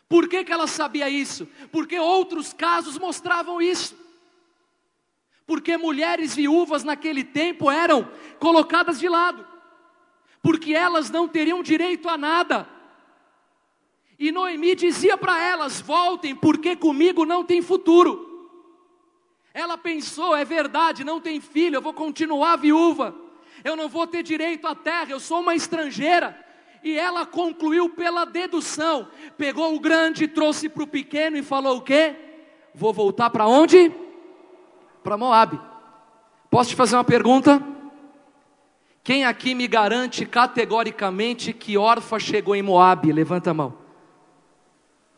Por 0.07 0.27
que, 0.27 0.43
que 0.43 0.51
ela 0.51 0.67
sabia 0.67 1.09
isso? 1.09 1.47
Porque 1.71 1.97
outros 1.97 2.53
casos 2.53 2.97
mostravam 2.99 3.59
isso 3.59 4.04
porque 5.45 5.77
mulheres 5.77 6.35
viúvas 6.35 6.83
naquele 6.83 7.23
tempo 7.23 7.69
eram 7.69 8.09
colocadas 8.39 8.99
de 8.99 9.07
lado, 9.07 9.45
porque 10.41 10.73
elas 10.73 11.09
não 11.09 11.27
teriam 11.27 11.61
direito 11.61 12.09
a 12.09 12.17
nada. 12.17 12.67
E 14.17 14.31
Noemi 14.31 14.75
dizia 14.75 15.17
para 15.17 15.41
elas: 15.41 15.81
voltem, 15.81 16.35
porque 16.35 16.75
comigo 16.75 17.25
não 17.25 17.43
tem 17.43 17.61
futuro. 17.61 18.49
Ela 19.53 19.77
pensou: 19.77 20.35
é 20.35 20.43
verdade, 20.43 21.03
não 21.03 21.21
tem 21.21 21.39
filho, 21.39 21.75
eu 21.75 21.81
vou 21.81 21.93
continuar 21.93 22.55
viúva, 22.55 23.15
eu 23.63 23.75
não 23.75 23.87
vou 23.87 24.07
ter 24.07 24.23
direito 24.23 24.67
à 24.67 24.73
terra, 24.73 25.11
eu 25.11 25.19
sou 25.19 25.41
uma 25.41 25.55
estrangeira. 25.55 26.43
E 26.83 26.97
ela 26.97 27.25
concluiu 27.25 27.89
pela 27.89 28.25
dedução: 28.25 29.07
pegou 29.37 29.75
o 29.75 29.79
grande, 29.79 30.27
trouxe 30.27 30.69
para 30.69 30.83
o 30.83 30.87
pequeno 30.87 31.37
e 31.37 31.43
falou 31.43 31.77
o 31.77 31.81
quê? 31.81 32.15
Vou 32.73 32.91
voltar 32.91 33.29
para 33.29 33.47
onde? 33.47 33.91
Para 35.05 35.15
Moab. 35.15 35.59
Posso 36.49 36.71
te 36.71 36.75
fazer 36.75 36.95
uma 36.95 37.03
pergunta? 37.03 37.61
Quem 39.03 39.23
aqui 39.23 39.53
me 39.53 39.67
garante 39.67 40.25
categoricamente 40.25 41.53
que 41.53 41.77
Orfa 41.77 42.19
chegou 42.19 42.55
em 42.55 42.63
Moab? 42.63 43.13
Levanta 43.13 43.51
a 43.51 43.53
mão. 43.53 43.77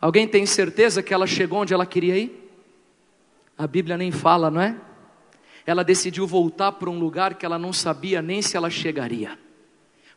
Alguém 0.01 0.27
tem 0.27 0.45
certeza 0.45 1.01
que 1.01 1.13
ela 1.13 1.25
chegou 1.25 1.61
onde 1.61 1.73
ela 1.73 1.85
queria 1.85 2.17
ir? 2.17 2.51
A 3.57 3.65
Bíblia 3.65 3.97
nem 3.97 4.11
fala, 4.11 4.51
não 4.51 4.59
é? 4.59 4.75
Ela 5.65 5.85
decidiu 5.85 6.27
voltar 6.27 6.73
para 6.73 6.89
um 6.89 6.99
lugar 6.99 7.35
que 7.35 7.45
ela 7.45 7.57
não 7.57 7.71
sabia 7.71 8.21
nem 8.21 8.41
se 8.41 8.57
ela 8.57 8.69
chegaria. 8.69 9.39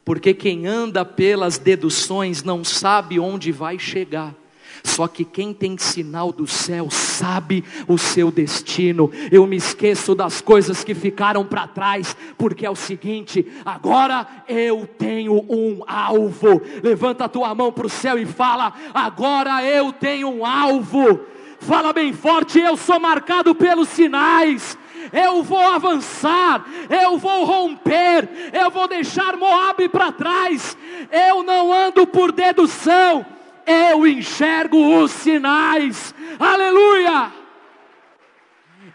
Porque 0.04 0.34
quem 0.34 0.66
anda 0.66 1.04
pelas 1.04 1.58
deduções 1.58 2.42
não 2.42 2.64
sabe 2.64 3.20
onde 3.20 3.52
vai 3.52 3.78
chegar. 3.78 4.34
Só 4.82 5.06
que 5.08 5.24
quem 5.24 5.52
tem 5.52 5.76
sinal 5.78 6.32
do 6.32 6.46
céu 6.46 6.88
sabe 6.90 7.64
o 7.86 7.98
seu 7.98 8.30
destino. 8.30 9.10
Eu 9.30 9.46
me 9.46 9.56
esqueço 9.56 10.14
das 10.14 10.40
coisas 10.40 10.82
que 10.84 10.94
ficaram 10.94 11.44
para 11.44 11.66
trás, 11.66 12.16
porque 12.36 12.66
é 12.66 12.70
o 12.70 12.76
seguinte: 12.76 13.46
agora 13.64 14.26
eu 14.48 14.88
tenho 14.98 15.44
um 15.48 15.82
alvo. 15.86 16.60
Levanta 16.82 17.24
a 17.24 17.28
tua 17.28 17.54
mão 17.54 17.72
para 17.72 17.86
o 17.86 17.90
céu 17.90 18.18
e 18.18 18.26
fala: 18.26 18.72
agora 18.94 19.64
eu 19.64 19.92
tenho 19.92 20.28
um 20.28 20.44
alvo. 20.44 21.20
Fala 21.58 21.92
bem 21.92 22.12
forte: 22.12 22.58
eu 22.58 22.76
sou 22.76 22.98
marcado 22.98 23.54
pelos 23.54 23.88
sinais 23.88 24.78
eu 25.12 25.42
vou 25.42 25.58
avançar, 25.58 26.64
eu 26.88 27.16
vou 27.16 27.44
romper, 27.44 28.28
eu 28.52 28.70
vou 28.70 28.86
deixar 28.86 29.36
Moabe 29.36 29.88
para 29.88 30.12
trás, 30.12 30.76
eu 31.10 31.42
não 31.42 31.72
ando 31.72 32.06
por 32.06 32.32
dedução, 32.32 33.24
eu 33.66 34.06
enxergo 34.06 35.02
os 35.02 35.10
sinais, 35.10 36.14
aleluia! 36.38 37.32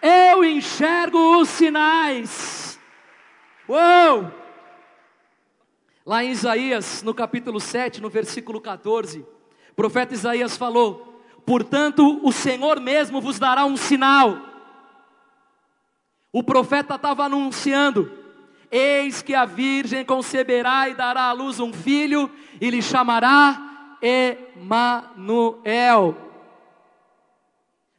Eu 0.01 0.43
enxergo 0.43 1.39
os 1.39 1.49
sinais, 1.49 2.79
uou! 3.67 4.31
Lá 6.05 6.23
em 6.23 6.29
Isaías, 6.29 7.01
no 7.01 7.13
capítulo 7.13 7.59
7, 7.59 7.99
no 7.99 8.09
versículo 8.09 8.61
14, 8.61 9.25
o 9.71 9.75
profeta 9.75 10.13
Isaías 10.13 10.55
falou: 10.55 11.23
Portanto, 11.45 12.19
o 12.23 12.31
Senhor 12.31 12.79
mesmo 12.79 13.19
vos 13.19 13.39
dará 13.39 13.65
um 13.65 13.75
sinal. 13.75 14.39
O 16.31 16.43
profeta 16.43 16.93
estava 16.95 17.25
anunciando: 17.25 18.11
Eis 18.69 19.21
que 19.23 19.33
a 19.33 19.45
virgem 19.45 20.05
conceberá 20.05 20.89
e 20.89 20.93
dará 20.93 21.23
à 21.23 21.31
luz 21.31 21.59
um 21.59 21.73
filho, 21.73 22.29
e 22.61 22.69
lhe 22.69 22.81
chamará 22.81 23.74
Emanuel. 24.05 25.65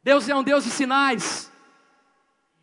Deus 0.03 0.29
é 0.29 0.35
um 0.35 0.43
Deus 0.43 0.63
de 0.63 0.69
sinais. 0.69 1.51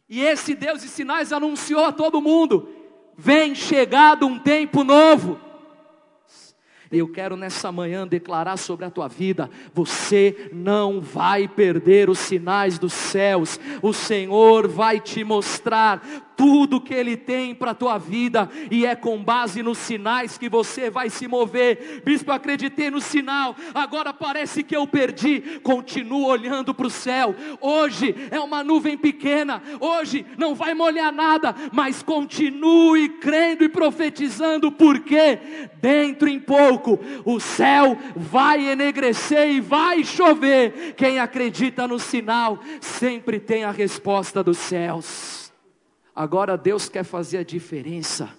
E 0.09 0.23
esse 0.23 0.55
Deus 0.55 0.81
de 0.81 0.89
sinais 0.89 1.31
anunciou 1.33 1.85
a 1.85 1.93
todo 1.93 2.23
mundo: 2.23 2.69
vem 3.17 3.55
chegado 3.55 4.27
um 4.27 4.39
tempo 4.39 4.83
novo. 4.83 5.39
Eu 6.91 7.09
quero 7.09 7.37
nessa 7.37 7.73
manhã 7.73 8.07
declarar 8.07 8.57
sobre 8.57 8.87
a 8.87 8.91
tua 8.91 9.09
vida: 9.09 9.51
você 9.73 10.51
não 10.53 11.01
vai 11.01 11.49
perder 11.49 12.09
os 12.09 12.21
sinais 12.21 12.79
dos 12.79 12.93
céus, 12.93 13.59
o 13.83 13.93
Senhor 13.93 14.69
vai 14.69 15.01
te 15.01 15.25
mostrar 15.25 16.34
tudo 16.37 16.81
que 16.81 16.95
Ele 16.95 17.17
tem 17.17 17.55
para 17.55 17.73
a 17.73 17.75
tua 17.75 17.99
vida, 17.99 18.49
e 18.71 18.87
é 18.87 18.95
com 18.95 19.23
base 19.23 19.63
nos 19.63 19.79
sinais 19.79 20.39
que 20.39 20.49
você 20.49 20.91
vai 20.91 21.11
se 21.11 21.27
mover. 21.27 22.03
Bispo, 22.05 22.33
acreditei 22.33 22.91
no 22.91 23.01
sinal, 23.01 23.57
agora 23.75 24.13
parece 24.13 24.63
que 24.63 24.77
eu 24.77 24.87
perdi. 24.87 25.61
Continuo 25.63 26.27
olhando 26.27 26.75
para 26.75 26.87
o 26.87 26.91
céu. 26.91 27.35
Hoje 27.61 28.15
é 28.31 28.41
uma 28.41 28.63
nuvem 28.63 28.97
pequena, 28.97 29.63
hoje 29.81 30.25
não 30.37 30.55
vai 30.55 30.75
molhar 30.75 31.13
nada, 31.13 31.55
mas 31.73 32.03
continue 32.03 33.09
crendo 33.21 33.65
e 33.65 33.69
profetizando, 33.69 34.71
porque 34.71 35.39
dentro 35.81 36.29
em 36.29 36.41
pouco 36.41 36.99
o 37.25 37.39
céu 37.41 37.97
vai 38.17 38.67
enegrecer 38.69 39.51
e 39.51 39.61
vai 39.61 40.05
chover. 40.05 40.95
Quem 40.97 41.19
acredita 41.19 41.87
no 41.87 41.99
sinal 41.99 42.59
sempre 42.81 43.39
tem 43.39 43.65
a 43.65 43.71
resposta 43.71 44.43
dos 44.43 44.59
céus. 44.59 45.44
Agora 46.15 46.57
Deus 46.57 46.89
quer 46.89 47.05
fazer 47.05 47.39
a 47.39 47.45
diferença 47.45 48.33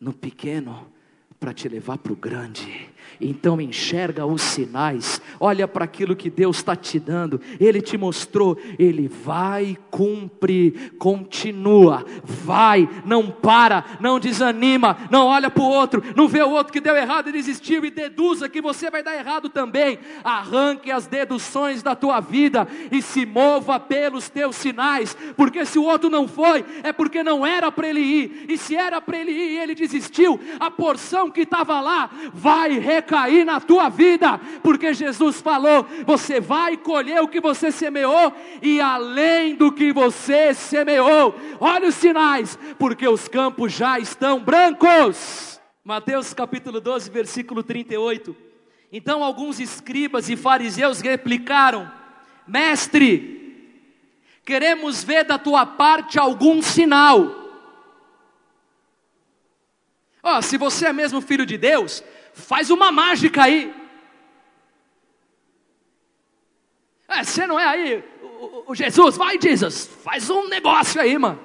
no 0.00 0.12
pequeno 0.12 0.90
para 1.38 1.54
te 1.54 1.68
levar 1.68 1.98
para 1.98 2.12
o 2.12 2.16
grande. 2.16 2.90
Então 3.20 3.60
enxerga 3.60 4.24
os 4.24 4.42
sinais, 4.42 5.20
olha 5.40 5.66
para 5.66 5.84
aquilo 5.84 6.14
que 6.14 6.30
Deus 6.30 6.58
está 6.58 6.76
te 6.76 7.00
dando, 7.00 7.40
Ele 7.58 7.80
te 7.80 7.98
mostrou, 7.98 8.56
Ele 8.78 9.08
vai 9.08 9.76
cumprir, 9.90 10.94
continua, 10.98 12.04
vai, 12.22 12.88
não 13.04 13.30
para, 13.30 13.84
não 14.00 14.20
desanima, 14.20 14.96
não 15.10 15.26
olha 15.26 15.50
para 15.50 15.62
o 15.62 15.68
outro, 15.68 16.02
não 16.14 16.28
vê 16.28 16.42
o 16.42 16.50
outro 16.50 16.72
que 16.72 16.80
deu 16.80 16.96
errado 16.96 17.28
e 17.28 17.32
desistiu 17.32 17.84
e 17.84 17.90
deduza 17.90 18.48
que 18.48 18.62
você 18.62 18.90
vai 18.90 19.02
dar 19.02 19.16
errado 19.16 19.48
também. 19.48 19.98
Arranque 20.22 20.90
as 20.90 21.06
deduções 21.06 21.82
da 21.82 21.96
tua 21.96 22.20
vida 22.20 22.68
e 22.92 23.02
se 23.02 23.26
mova 23.26 23.80
pelos 23.80 24.28
teus 24.28 24.56
sinais, 24.56 25.16
porque 25.36 25.64
se 25.64 25.78
o 25.78 25.84
outro 25.84 26.08
não 26.08 26.28
foi, 26.28 26.64
é 26.82 26.92
porque 26.92 27.22
não 27.22 27.44
era 27.44 27.72
para 27.72 27.88
ele 27.88 28.00
ir, 28.00 28.46
e 28.48 28.56
se 28.56 28.76
era 28.76 29.00
para 29.00 29.18
ele 29.18 29.32
ir 29.32 29.52
e 29.52 29.58
ele 29.58 29.74
desistiu, 29.74 30.38
a 30.60 30.70
porção 30.70 31.30
que 31.30 31.40
estava 31.40 31.80
lá 31.80 32.10
vai 32.32 32.78
recair 33.08 33.44
na 33.44 33.58
tua 33.58 33.88
vida, 33.88 34.38
porque 34.62 34.92
Jesus 34.92 35.40
falou: 35.40 35.86
você 36.04 36.40
vai 36.40 36.76
colher 36.76 37.22
o 37.22 37.28
que 37.28 37.40
você 37.40 37.72
semeou 37.72 38.32
e 38.60 38.80
além 38.80 39.54
do 39.54 39.72
que 39.72 39.92
você 39.92 40.52
semeou. 40.52 41.34
Olha 41.58 41.88
os 41.88 41.94
sinais, 41.94 42.58
porque 42.78 43.08
os 43.08 43.26
campos 43.26 43.72
já 43.72 43.98
estão 43.98 44.40
brancos. 44.40 45.58
Mateus 45.82 46.34
capítulo 46.34 46.80
12, 46.80 47.10
versículo 47.10 47.62
38. 47.62 48.36
Então 48.92 49.24
alguns 49.24 49.58
escribas 49.58 50.28
e 50.28 50.36
fariseus 50.36 51.00
replicaram: 51.00 51.90
Mestre, 52.46 53.96
queremos 54.44 55.02
ver 55.02 55.24
da 55.24 55.38
tua 55.38 55.64
parte 55.64 56.18
algum 56.18 56.60
sinal. 56.60 57.36
Ó, 60.20 60.36
oh, 60.36 60.42
se 60.42 60.58
você 60.58 60.86
é 60.86 60.92
mesmo 60.92 61.20
filho 61.22 61.46
de 61.46 61.56
Deus, 61.56 62.02
Faz 62.38 62.70
uma 62.70 62.92
mágica 62.92 63.42
aí. 63.42 63.74
É, 67.08 67.24
você 67.24 67.46
não 67.46 67.58
é 67.58 67.66
aí, 67.66 68.04
o, 68.22 68.70
o 68.70 68.74
Jesus, 68.74 69.16
vai 69.16 69.38
Jesus, 69.40 69.86
faz 69.86 70.30
um 70.30 70.46
negócio 70.46 71.00
aí, 71.00 71.18
mano. 71.18 71.44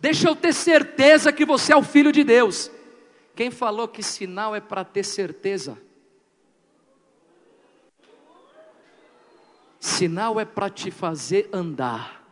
Deixa 0.00 0.28
eu 0.28 0.34
ter 0.34 0.52
certeza 0.52 1.32
que 1.32 1.44
você 1.44 1.72
é 1.72 1.76
o 1.76 1.82
filho 1.82 2.10
de 2.10 2.24
Deus. 2.24 2.70
Quem 3.34 3.50
falou 3.50 3.86
que 3.86 4.02
sinal 4.02 4.56
é 4.56 4.60
para 4.60 4.84
ter 4.84 5.04
certeza? 5.04 5.80
Sinal 9.78 10.40
é 10.40 10.44
para 10.44 10.68
te 10.68 10.90
fazer 10.90 11.48
andar. 11.52 12.24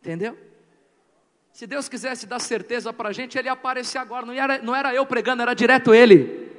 Entendeu? 0.00 0.45
Se 1.56 1.66
Deus 1.66 1.88
quisesse 1.88 2.26
dar 2.26 2.38
certeza 2.38 2.92
para 2.92 3.08
a 3.08 3.12
gente, 3.12 3.38
Ele 3.38 3.48
ia 3.48 3.52
aparecer 3.52 3.96
agora. 3.96 4.26
Não 4.26 4.34
era, 4.34 4.58
não 4.58 4.76
era 4.76 4.94
eu 4.94 5.06
pregando, 5.06 5.40
era 5.40 5.54
direto 5.54 5.94
Ele. 5.94 6.52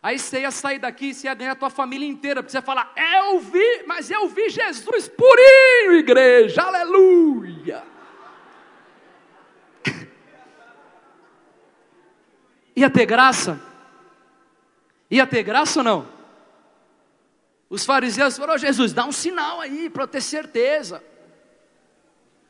Aí 0.00 0.20
você 0.20 0.42
ia 0.42 0.52
sair 0.52 0.78
daqui, 0.78 1.12
você 1.12 1.26
ia 1.26 1.34
ganhar 1.34 1.50
a 1.50 1.56
tua 1.56 1.68
família 1.68 2.06
inteira, 2.06 2.44
porque 2.44 2.52
você 2.52 2.58
ia 2.58 2.62
falar, 2.62 2.92
eu 2.96 3.40
vi, 3.40 3.82
mas 3.88 4.08
eu 4.08 4.28
vi 4.28 4.50
Jesus 4.50 5.08
purinho, 5.08 5.94
igreja, 5.94 6.62
aleluia. 6.62 7.82
Ia 12.76 12.88
ter 12.88 13.04
graça? 13.04 13.60
Ia 15.10 15.26
ter 15.26 15.42
graça 15.42 15.80
ou 15.80 15.84
não? 15.84 16.08
Os 17.68 17.84
fariseus 17.84 18.36
falaram, 18.36 18.54
oh, 18.54 18.58
Jesus, 18.58 18.92
dá 18.92 19.04
um 19.04 19.10
sinal 19.10 19.60
aí 19.60 19.90
para 19.90 20.04
eu 20.04 20.08
ter 20.08 20.20
certeza. 20.20 21.02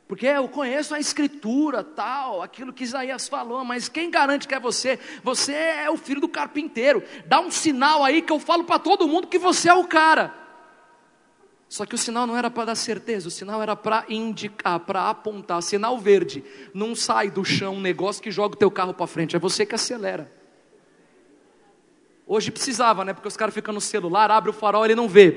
Porque 0.07 0.27
eu 0.27 0.47
conheço 0.49 0.95
a 0.95 1.01
escritura, 1.01 1.83
tal, 1.83 2.43
aquilo 2.43 2.73
que 2.73 2.85
Isaías 2.85 3.27
falou, 3.27 3.65
mas 3.65 3.89
quem 3.89 4.11
garante 4.11 4.47
que 4.47 4.55
é 4.55 4.61
você? 4.61 4.99
Você 5.23 5.55
é 5.55 5.91
o 5.91 5.97
filho 5.97 6.21
do 6.21 6.29
carpinteiro. 6.29 7.03
Dá 7.27 7.41
um 7.41 7.51
sinal 7.51 8.05
aí 8.05 8.21
que 8.21 8.33
eu 8.33 8.39
falo 8.39 8.65
para 8.65 8.79
todo 8.79 9.09
mundo 9.09 9.29
que 9.29 9.39
você 9.39 9.69
é 9.69 9.75
o 9.75 9.85
cara. 9.85 10.35
Só 11.71 11.87
que 11.87 11.95
o 11.95 11.99
sinal 11.99 12.27
não 12.27 12.37
era 12.37 12.51
para 12.51 12.67
dar 12.67 12.75
certeza, 12.75 13.29
o 13.29 13.31
sinal 13.31 13.63
era 13.63 13.75
para 13.75 14.05
indicar, 14.09 14.79
para 14.81 15.09
apontar. 15.09 15.63
Sinal 15.63 15.99
verde. 15.99 16.45
Não 16.75 16.95
sai 16.95 17.31
do 17.31 17.43
chão 17.43 17.77
um 17.77 17.81
negócio 17.81 18.23
que 18.23 18.31
joga 18.31 18.55
o 18.55 18.59
teu 18.59 18.71
carro 18.71 18.93
para 18.93 19.07
frente, 19.07 19.35
é 19.35 19.39
você 19.39 19.65
que 19.65 19.75
acelera. 19.75 20.31
Hoje 22.27 22.51
precisava, 22.51 23.05
né? 23.05 23.13
Porque 23.13 23.29
os 23.29 23.37
caras 23.37 23.55
ficam 23.55 23.75
no 23.75 23.81
celular, 23.81 24.31
abre 24.31 24.51
o 24.51 24.53
farol, 24.53 24.85
ele 24.85 24.95
não 24.95 25.09
vê. 25.09 25.35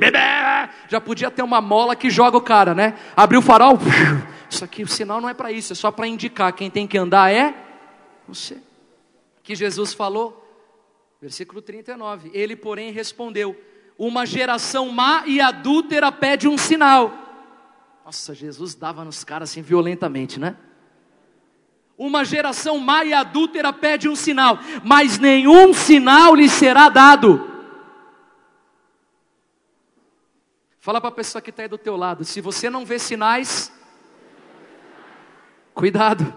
Já 0.87 1.01
podia 1.01 1.31
ter 1.31 1.41
uma 1.41 1.59
mola 1.59 1.95
que 1.95 2.09
joga 2.09 2.37
o 2.37 2.41
cara, 2.41 2.75
né? 2.75 2.95
Abriu 3.15 3.39
o 3.39 3.43
farol, 3.43 3.77
isso 4.49 4.63
aqui, 4.63 4.83
o 4.83 4.87
sinal 4.87 5.19
não 5.19 5.29
é 5.29 5.33
para 5.33 5.51
isso, 5.51 5.73
é 5.73 5.75
só 5.75 5.91
para 5.91 6.07
indicar 6.07 6.53
quem 6.53 6.69
tem 6.69 6.87
que 6.87 6.97
andar 6.97 7.31
é 7.31 7.53
você. 8.27 8.57
Que 9.43 9.55
Jesus 9.55 9.93
falou, 9.93 10.43
versículo 11.21 11.61
39. 11.61 12.31
Ele, 12.33 12.55
porém, 12.55 12.91
respondeu: 12.91 13.59
Uma 13.97 14.25
geração 14.25 14.89
má 14.89 15.23
e 15.25 15.39
adúltera 15.39 16.11
pede 16.11 16.47
um 16.47 16.57
sinal. 16.57 17.11
Nossa, 18.05 18.33
Jesus 18.33 18.75
dava 18.75 19.03
nos 19.03 19.23
caras 19.23 19.49
assim 19.49 19.61
violentamente, 19.61 20.39
né? 20.39 20.55
Uma 21.97 22.23
geração 22.23 22.77
má 22.77 23.03
e 23.03 23.13
adúltera 23.13 23.73
pede 23.73 24.07
um 24.07 24.15
sinal, 24.15 24.59
mas 24.83 25.17
nenhum 25.17 25.73
sinal 25.73 26.35
lhe 26.35 26.47
será 26.47 26.89
dado. 26.89 27.55
Fala 30.79 31.01
para 31.01 31.09
a 31.09 31.13
pessoa 31.13 31.41
que 31.41 31.49
está 31.49 31.63
aí 31.63 31.67
do 31.67 31.77
teu 31.77 31.97
lado, 31.97 32.23
se 32.23 32.39
você 32.39 32.69
não 32.69 32.85
vê 32.85 32.97
sinais, 32.97 33.73
cuidado. 35.77 36.33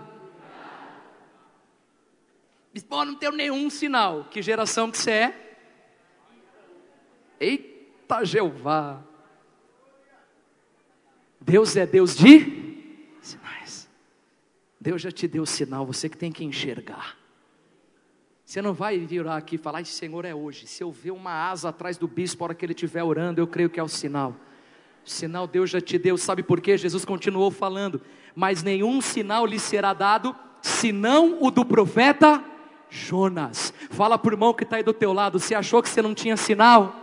Pô, 2.89 3.05
não 3.05 3.15
tenho 3.15 3.33
nenhum 3.33 3.71
sinal. 3.71 4.25
Que 4.25 4.43
geração 4.43 4.91
que 4.91 4.99
você 4.99 5.11
é? 5.11 5.57
Eita 7.41 8.25
Jeová. 8.25 9.03
Deus 11.41 11.77
é 11.77 11.87
Deus 11.87 12.15
de 12.15 12.61
Deus 14.81 15.03
já 15.03 15.13
te 15.13 15.29
deu 15.29 15.45
sinal, 15.45 15.85
você 15.85 16.09
que 16.09 16.17
tem 16.17 16.33
que 16.33 16.43
enxergar. 16.43 17.19
Você 18.43 18.63
não 18.63 18.73
vai 18.73 18.99
virar 18.99 19.37
aqui 19.37 19.57
e 19.57 19.59
falar, 19.59 19.85
Senhor, 19.85 20.25
é 20.25 20.35
hoje. 20.35 20.67
Se 20.67 20.83
eu 20.83 20.91
ver 20.91 21.11
uma 21.11 21.51
asa 21.51 21.69
atrás 21.69 21.99
do 21.99 22.09
bispo, 22.09 22.43
a 22.43 22.47
hora 22.47 22.55
que 22.55 22.65
ele 22.65 22.73
estiver 22.73 23.05
orando, 23.05 23.41
eu 23.41 23.47
creio 23.47 23.69
que 23.69 23.79
é 23.79 23.83
o 23.83 23.89
sinal. 23.89 24.35
Sinal 25.05 25.47
Deus 25.47 25.71
já 25.71 25.81
te 25.81 25.99
deu, 25.99 26.17
sabe 26.17 26.43
por 26.43 26.61
quê? 26.61 26.77
Jesus 26.77 27.05
continuou 27.05 27.51
falando, 27.51 28.01
mas 28.35 28.63
nenhum 28.63 29.01
sinal 29.01 29.47
lhe 29.47 29.59
será 29.59 29.93
dado, 29.93 30.35
senão 30.63 31.39
o 31.41 31.51
do 31.51 31.65
profeta 31.65 32.43
Jonas. 32.89 33.73
Fala 33.91 34.19
para 34.19 34.31
o 34.31 34.35
irmão 34.35 34.53
que 34.53 34.65
está 34.65 34.77
aí 34.77 34.83
do 34.83 34.93
teu 34.93 35.13
lado, 35.13 35.39
você 35.39 35.55
achou 35.55 35.83
que 35.83 35.89
você 35.89 36.03
não 36.03 36.15
tinha 36.15 36.37
sinal? 36.37 36.95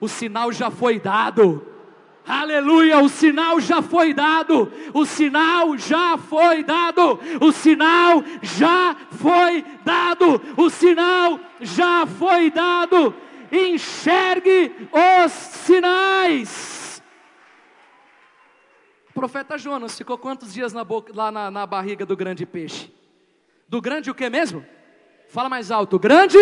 O 0.00 0.08
sinal 0.08 0.52
já 0.52 0.70
foi 0.70 0.98
dado. 0.98 1.66
Aleluia, 2.26 3.00
o 3.00 3.08
sinal 3.08 3.60
já 3.60 3.82
foi 3.82 4.14
dado, 4.14 4.70
o 4.92 5.04
sinal 5.04 5.76
já 5.76 6.16
foi 6.16 6.62
dado, 6.62 7.18
o 7.40 7.50
sinal 7.50 8.22
já 8.42 8.94
foi 9.10 9.64
dado, 9.84 10.40
o 10.56 10.70
sinal 10.70 11.40
já 11.60 12.06
foi 12.06 12.50
dado. 12.50 13.14
Enxergue 13.50 14.70
os 14.92 15.32
sinais. 15.32 16.79
Profeta 19.20 19.58
Jonas 19.58 19.98
ficou 19.98 20.16
quantos 20.16 20.54
dias 20.54 20.72
na 20.72 20.82
boca, 20.82 21.12
lá 21.14 21.30
na, 21.30 21.50
na 21.50 21.66
barriga 21.66 22.06
do 22.06 22.16
grande 22.16 22.46
peixe? 22.46 22.90
Do 23.68 23.78
grande 23.78 24.10
o 24.10 24.14
que 24.14 24.30
mesmo? 24.30 24.64
Fala 25.28 25.46
mais 25.46 25.70
alto, 25.70 25.98
grande? 25.98 26.38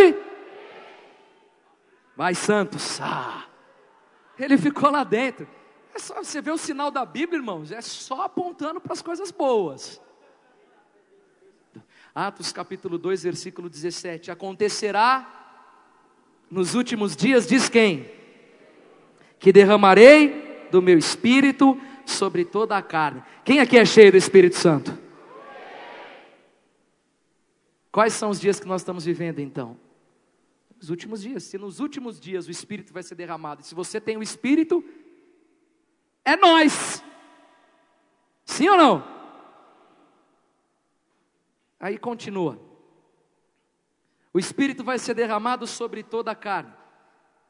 Vai, 2.17 2.37
Santos. 2.37 3.01
Ah, 3.01 3.47
ele 4.39 4.57
ficou 4.57 4.93
lá 4.93 5.03
dentro. 5.03 5.49
É 5.93 5.99
só 5.99 6.23
você 6.23 6.41
vê 6.41 6.53
o 6.53 6.57
sinal 6.57 6.89
da 6.89 7.05
Bíblia, 7.05 7.41
irmãos, 7.41 7.73
é 7.73 7.81
só 7.81 8.23
apontando 8.23 8.81
para 8.81 8.93
as 8.93 9.03
coisas 9.03 9.33
boas. 9.33 10.01
Atos 12.15 12.53
capítulo 12.53 12.97
2, 12.97 13.25
versículo 13.25 13.69
17: 13.69 14.31
Acontecerá 14.31 15.27
nos 16.49 16.77
últimos 16.77 17.17
dias, 17.17 17.45
diz 17.45 17.69
quem? 17.69 18.09
Que 19.41 19.53
derramarei 19.53 20.69
do 20.71 20.81
meu 20.81 20.97
espírito 20.97 21.77
sobre 22.11 22.45
toda 22.45 22.77
a 22.77 22.83
carne. 22.83 23.23
Quem 23.45 23.61
aqui 23.61 23.79
é 23.79 23.85
cheio 23.85 24.11
do 24.11 24.17
Espírito 24.17 24.57
Santo? 24.57 24.97
Quais 27.91 28.13
são 28.13 28.31
os 28.31 28.41
dias 28.41 28.61
que 28.61 28.67
nós 28.67 28.81
estamos 28.81 29.05
vivendo 29.05 29.41
então? 29.41 29.77
Os 30.81 30.91
últimos 30.91 31.23
dias. 31.23 31.43
Se 31.43 31.59
nos 31.59 31.81
últimos 31.81 32.21
dias 32.21 32.47
o 32.47 32.51
Espírito 32.51 32.93
vai 32.93 33.03
ser 33.03 33.15
derramado, 33.15 33.63
se 33.63 33.75
você 33.75 34.01
tem 34.01 34.17
o 34.17 34.23
Espírito, 34.23 34.85
é 36.25 36.37
nós. 36.37 37.03
Sim 38.45 38.69
ou 38.69 38.77
não? 38.77 39.05
Aí 41.81 41.99
continua. 41.99 42.59
O 44.33 44.39
Espírito 44.39 44.85
vai 44.85 44.99
ser 44.99 45.15
derramado 45.15 45.67
sobre 45.67 46.03
toda 46.03 46.31
a 46.31 46.35
carne. 46.35 46.73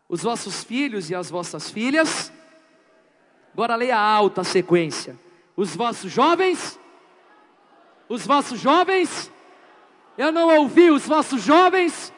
Os 0.08 0.22
vossos 0.22 0.64
filhos 0.64 1.10
e 1.10 1.14
as 1.14 1.30
vossas 1.30 1.70
filhas. 1.70 2.32
Agora 3.58 3.74
leia 3.74 3.96
a 3.96 4.00
alta 4.00 4.44
sequência. 4.44 5.18
Os 5.56 5.74
vossos 5.74 6.12
jovens. 6.12 6.78
Os 8.08 8.24
vossos 8.24 8.60
jovens. 8.60 9.32
Eu 10.16 10.30
não 10.30 10.58
ouvi 10.58 10.92
os 10.92 11.04
vossos 11.04 11.42
jovens. 11.42 12.14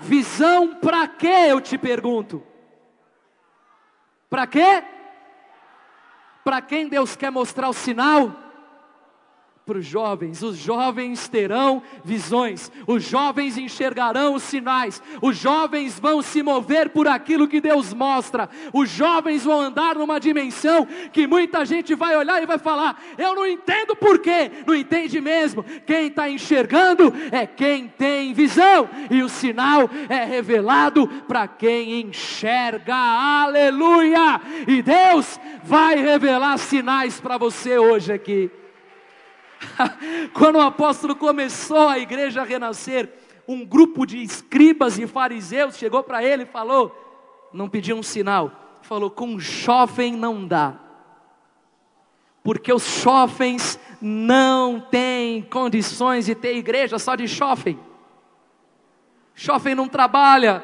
Visão 0.00 0.76
para 0.76 1.06
quê? 1.06 1.48
Eu 1.50 1.60
te 1.60 1.76
pergunto. 1.76 2.42
Para 4.30 4.46
quê? 4.46 4.82
Para 6.42 6.62
quem 6.62 6.88
Deus 6.88 7.14
quer 7.14 7.30
mostrar 7.30 7.68
o 7.68 7.74
sinal? 7.74 8.34
Para 9.66 9.78
os 9.78 9.86
jovens, 9.86 10.42
os 10.42 10.58
jovens 10.58 11.26
terão 11.26 11.82
visões, 12.04 12.70
os 12.86 13.02
jovens 13.02 13.56
enxergarão 13.56 14.34
os 14.34 14.42
sinais, 14.42 15.02
os 15.22 15.38
jovens 15.38 15.98
vão 15.98 16.20
se 16.20 16.42
mover 16.42 16.90
por 16.90 17.08
aquilo 17.08 17.48
que 17.48 17.62
Deus 17.62 17.94
mostra, 17.94 18.50
os 18.74 18.90
jovens 18.90 19.42
vão 19.42 19.58
andar 19.58 19.94
numa 19.94 20.20
dimensão 20.20 20.86
que 21.10 21.26
muita 21.26 21.64
gente 21.64 21.94
vai 21.94 22.14
olhar 22.14 22.42
e 22.42 22.46
vai 22.46 22.58
falar: 22.58 23.02
Eu 23.16 23.34
não 23.34 23.46
entendo 23.46 23.96
por 23.96 24.18
quê, 24.18 24.50
não 24.66 24.74
entende 24.74 25.18
mesmo. 25.18 25.64
Quem 25.86 26.08
está 26.08 26.28
enxergando 26.28 27.10
é 27.32 27.46
quem 27.46 27.88
tem 27.88 28.34
visão, 28.34 28.86
e 29.10 29.22
o 29.22 29.30
sinal 29.30 29.88
é 30.10 30.24
revelado 30.24 31.08
para 31.26 31.48
quem 31.48 32.02
enxerga, 32.02 32.94
aleluia! 32.94 34.42
E 34.68 34.82
Deus 34.82 35.40
vai 35.62 35.96
revelar 35.96 36.58
sinais 36.58 37.18
para 37.18 37.38
você 37.38 37.78
hoje 37.78 38.12
aqui. 38.12 38.50
Quando 40.32 40.56
o 40.56 40.60
apóstolo 40.60 41.14
começou 41.16 41.88
a 41.88 41.98
igreja 41.98 42.42
a 42.42 42.44
renascer, 42.44 43.08
um 43.46 43.64
grupo 43.64 44.06
de 44.06 44.22
escribas 44.22 44.98
e 44.98 45.06
fariseus 45.06 45.76
chegou 45.76 46.02
para 46.02 46.22
ele 46.22 46.44
e 46.44 46.46
falou: 46.46 47.50
não 47.52 47.68
pediu 47.68 47.96
um 47.96 48.02
sinal, 48.02 48.78
falou: 48.82 49.10
com 49.10 49.38
jovem 49.38 50.14
não 50.14 50.46
dá, 50.46 50.74
porque 52.42 52.72
os 52.72 53.02
jovens 53.02 53.78
não 54.00 54.80
tem 54.80 55.42
condições 55.42 56.26
de 56.26 56.34
ter 56.34 56.56
igreja 56.56 56.98
só 56.98 57.14
de 57.14 57.26
shopping. 57.28 57.78
Shopping 59.34 59.74
não 59.74 59.88
trabalha, 59.88 60.62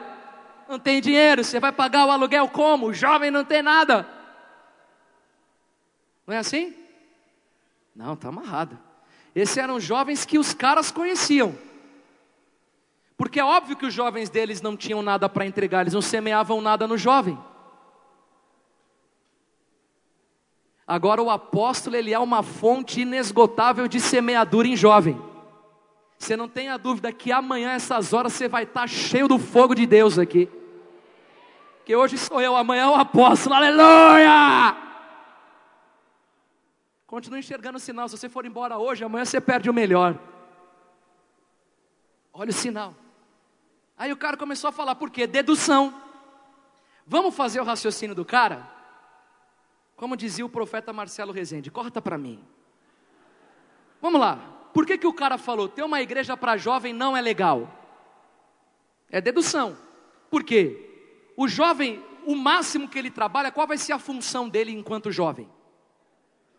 não 0.69 0.79
tem 0.79 1.01
dinheiro, 1.01 1.43
você 1.43 1.59
vai 1.59 1.73
pagar 1.73 2.07
o 2.07 2.11
aluguel 2.11 2.49
como? 2.49 2.93
Jovem 2.93 3.31
não 3.31 3.45
tem 3.45 3.63
nada. 3.63 4.07
Não 6.27 6.35
é 6.35 6.39
assim? 6.39 6.75
Não, 7.95 8.15
está 8.15 8.29
amarrado. 8.29 8.79
Esses 9.35 9.57
eram 9.57 9.79
jovens 9.79 10.25
que 10.25 10.39
os 10.39 10.53
caras 10.53 10.91
conheciam. 10.91 11.55
Porque 13.17 13.39
é 13.39 13.45
óbvio 13.45 13.77
que 13.77 13.87
os 13.87 13.95
jovens 13.95 14.31
deles 14.31 14.63
não 14.63 14.77
tinham 14.77 15.03
nada 15.03 15.29
para 15.29 15.47
entregar, 15.47 15.83
eles 15.83 15.95
não 15.95 16.01
semeavam 16.03 16.61
nada 16.61 16.87
no 16.87 16.97
jovem. 16.97 17.39
Agora 20.87 21.23
o 21.23 21.31
apóstolo 21.31 21.95
ele 21.95 22.13
é 22.13 22.19
uma 22.19 22.43
fonte 22.43 23.03
inesgotável 23.03 23.87
de 23.87 24.01
semeadura 24.01 24.67
em 24.67 24.75
jovem. 24.75 25.21
Você 26.19 26.37
não 26.37 26.49
tenha 26.49 26.77
dúvida 26.77 27.13
que 27.13 27.31
amanhã 27.31 27.73
essas 27.73 28.13
horas 28.13 28.33
você 28.33 28.49
vai 28.49 28.65
estar 28.65 28.89
cheio 28.89 29.29
do 29.29 29.39
fogo 29.39 29.75
de 29.75 29.87
Deus 29.87 30.19
aqui. 30.19 30.49
Que 31.85 31.95
hoje 31.95 32.19
sou 32.19 32.41
eu, 32.41 32.57
amanhã 32.57 32.83
é 32.83 32.89
o 32.89 32.95
apóstolo. 32.95 33.55
Aleluia! 33.55 34.90
Continue 37.11 37.41
enxergando 37.41 37.77
o 37.77 37.81
sinal. 37.81 38.09
Se 38.09 38.17
você 38.17 38.29
for 38.29 38.47
embora 38.47 38.79
hoje, 38.79 39.03
amanhã 39.03 39.25
você 39.25 39.41
perde 39.41 39.69
o 39.69 39.75
melhor. 39.75 40.17
Olha 42.33 42.51
o 42.51 42.53
sinal. 42.53 42.95
Aí 43.99 44.13
o 44.13 44.17
cara 44.17 44.37
começou 44.37 44.69
a 44.69 44.73
falar, 44.73 44.95
por 44.95 45.11
quê? 45.11 45.27
Dedução. 45.27 45.93
Vamos 47.05 47.35
fazer 47.35 47.61
o 47.61 47.65
raciocínio 47.65 48.15
do 48.15 48.25
cara? 48.25 48.65
Como 49.97 50.17
dizia 50.17 50.47
o 50.47 50.49
profeta 50.49 50.93
Marcelo 50.93 51.33
Rezende, 51.33 51.69
corta 51.69 52.01
para 52.01 52.17
mim. 52.17 52.41
Vamos 54.01 54.21
lá. 54.21 54.37
Por 54.73 54.87
que, 54.87 54.97
que 54.97 55.07
o 55.09 55.13
cara 55.13 55.37
falou, 55.37 55.69
ter 55.69 55.83
uma 55.83 56.01
igreja 56.01 56.37
para 56.37 56.57
jovem 56.57 56.93
não 56.93 57.17
é 57.17 57.21
legal? 57.21 57.69
É 59.11 59.21
dedução. 59.21 59.77
Por 60.31 60.45
quê? 60.45 61.33
O 61.37 61.49
jovem, 61.49 62.01
o 62.25 62.37
máximo 62.37 62.89
que 62.89 62.97
ele 62.97 63.11
trabalha, 63.11 63.51
qual 63.51 63.67
vai 63.67 63.79
ser 63.79 63.95
a 63.95 63.99
função 63.99 64.49
dele 64.49 64.71
enquanto 64.71 65.11
jovem? 65.11 65.51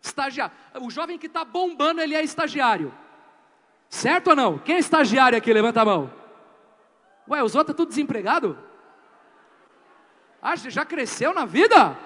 Estagiário. 0.02 0.52
O 0.80 0.90
jovem 0.90 1.16
que 1.16 1.26
está 1.26 1.44
bombando, 1.44 2.00
ele 2.00 2.14
é 2.14 2.22
estagiário. 2.22 2.92
Certo 3.88 4.30
ou 4.30 4.36
não? 4.36 4.58
Quem 4.58 4.76
é 4.76 4.78
estagiário 4.78 5.38
aqui? 5.38 5.52
Levanta 5.52 5.82
a 5.82 5.84
mão. 5.84 6.12
Ué, 7.28 7.42
os 7.42 7.54
outros 7.54 7.76
tudo 7.76 7.90
desempregado? 7.90 8.58
Ah, 10.40 10.56
já 10.56 10.84
cresceu 10.84 11.32
na 11.32 11.44
vida? 11.44 11.96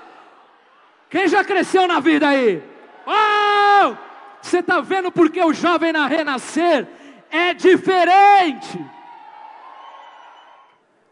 Quem 1.09 1.27
já 1.27 1.43
cresceu 1.43 1.89
na 1.89 2.01
vida 2.01 2.29
aí? 2.29 2.63
Oh! 3.07 3.97
Você 4.43 4.59
está 4.59 4.81
vendo 4.81 5.11
porque 5.11 5.43
o 5.43 5.55
jovem 5.55 5.93
na 5.93 6.07
renascer 6.07 6.87
é 7.31 7.55
diferente. 7.55 8.79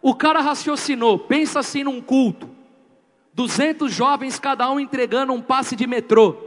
O 0.02 0.14
cara 0.14 0.40
raciocinou, 0.40 1.18
pensa 1.18 1.60
assim 1.60 1.82
num 1.82 2.02
culto. 2.02 2.50
200 3.32 3.90
jovens, 3.90 4.38
cada 4.38 4.70
um 4.70 4.78
entregando 4.78 5.32
um 5.32 5.40
passe 5.40 5.74
de 5.74 5.86
metrô. 5.86 6.43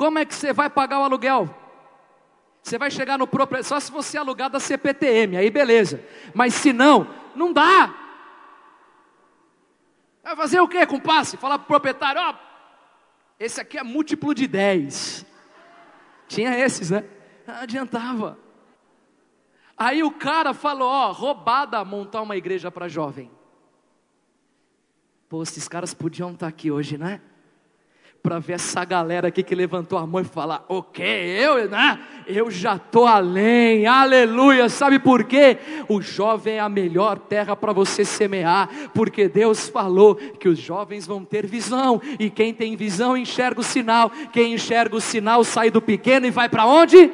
Como 0.00 0.18
é 0.18 0.24
que 0.24 0.34
você 0.34 0.50
vai 0.50 0.70
pagar 0.70 0.98
o 0.98 1.02
aluguel? 1.02 1.54
Você 2.62 2.78
vai 2.78 2.90
chegar 2.90 3.18
no 3.18 3.26
próprio, 3.26 3.62
só 3.62 3.78
se 3.78 3.92
você 3.92 4.16
alugar 4.16 4.48
da 4.48 4.58
CPTM, 4.58 5.36
aí 5.36 5.50
beleza. 5.50 6.02
Mas 6.32 6.54
se 6.54 6.72
não, 6.72 7.06
não 7.36 7.52
dá. 7.52 7.94
Vai 10.22 10.34
fazer 10.34 10.58
o 10.58 10.66
que 10.66 10.86
com 10.86 10.98
passe? 10.98 11.36
Falar 11.36 11.58
para 11.58 11.64
o 11.64 11.66
proprietário, 11.66 12.18
ó, 12.18 12.34
esse 13.38 13.60
aqui 13.60 13.76
é 13.76 13.82
múltiplo 13.82 14.34
de 14.34 14.46
10. 14.46 15.26
Tinha 16.28 16.58
esses, 16.58 16.90
né? 16.90 17.04
Não 17.46 17.56
adiantava. 17.56 18.38
Aí 19.76 20.02
o 20.02 20.12
cara 20.12 20.54
falou, 20.54 20.88
ó, 20.88 21.12
roubada 21.12 21.84
montar 21.84 22.22
uma 22.22 22.38
igreja 22.38 22.70
para 22.70 22.88
jovem. 22.88 23.30
Pô, 25.28 25.42
esses 25.42 25.68
caras 25.68 25.92
podiam 25.92 26.30
estar 26.30 26.46
tá 26.46 26.48
aqui 26.48 26.70
hoje, 26.70 26.96
né? 26.96 27.20
Para 28.22 28.38
ver 28.38 28.54
essa 28.54 28.84
galera 28.84 29.28
aqui 29.28 29.42
que 29.42 29.54
levantou 29.54 29.98
a 29.98 30.06
mão 30.06 30.20
e 30.20 30.24
falar: 30.24 30.64
O 30.68 30.82
que? 30.82 31.02
Eu, 31.02 31.68
né? 31.68 31.98
Eu 32.26 32.50
já 32.50 32.76
estou 32.76 33.06
além, 33.06 33.86
aleluia. 33.86 34.68
Sabe 34.68 34.98
por 34.98 35.24
quê? 35.24 35.58
O 35.88 36.00
jovem 36.00 36.54
é 36.54 36.60
a 36.60 36.68
melhor 36.68 37.18
terra 37.18 37.56
para 37.56 37.72
você 37.72 38.04
semear, 38.04 38.68
porque 38.94 39.28
Deus 39.28 39.68
falou 39.68 40.14
que 40.14 40.48
os 40.48 40.58
jovens 40.58 41.06
vão 41.06 41.24
ter 41.24 41.46
visão, 41.46 42.00
e 42.18 42.28
quem 42.28 42.52
tem 42.52 42.76
visão 42.76 43.16
enxerga 43.16 43.60
o 43.60 43.64
sinal, 43.64 44.10
quem 44.32 44.54
enxerga 44.54 44.96
o 44.96 45.00
sinal 45.00 45.42
sai 45.42 45.70
do 45.70 45.80
pequeno 45.80 46.26
e 46.26 46.30
vai 46.30 46.48
para 46.48 46.66
onde? 46.66 47.10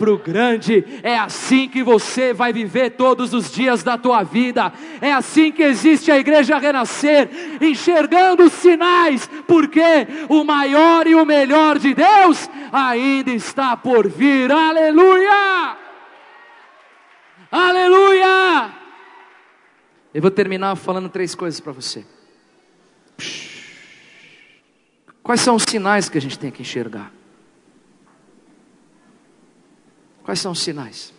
Para 0.00 0.10
o 0.10 0.16
grande. 0.16 0.82
É 1.02 1.18
assim 1.18 1.68
que 1.68 1.82
você 1.82 2.32
vai 2.32 2.54
viver 2.54 2.92
todos 2.92 3.34
os 3.34 3.52
dias 3.52 3.82
da 3.82 3.98
tua 3.98 4.22
vida. 4.22 4.72
É 4.98 5.12
assim 5.12 5.52
que 5.52 5.62
existe 5.62 6.10
a 6.10 6.18
igreja 6.18 6.58
renascer, 6.58 7.28
enxergando 7.60 8.48
sinais, 8.48 9.28
porque 9.46 10.08
o 10.30 10.42
maior 10.42 11.06
e 11.06 11.14
o 11.14 11.26
melhor 11.26 11.78
de 11.78 11.92
Deus 11.92 12.48
ainda 12.72 13.30
está 13.30 13.76
por 13.76 14.08
vir. 14.08 14.50
Aleluia! 14.50 15.76
Aleluia! 17.52 18.70
Eu 20.14 20.22
vou 20.22 20.30
terminar 20.30 20.74
falando 20.76 21.10
três 21.10 21.34
coisas 21.34 21.60
para 21.60 21.72
você. 21.72 22.06
Quais 25.22 25.42
são 25.42 25.56
os 25.56 25.64
sinais 25.64 26.08
que 26.08 26.16
a 26.16 26.20
gente 26.20 26.38
tem 26.38 26.50
que 26.50 26.62
enxergar? 26.62 27.19
Quais 30.30 30.38
são 30.38 30.52
os 30.52 30.60
sinais? 30.60 31.12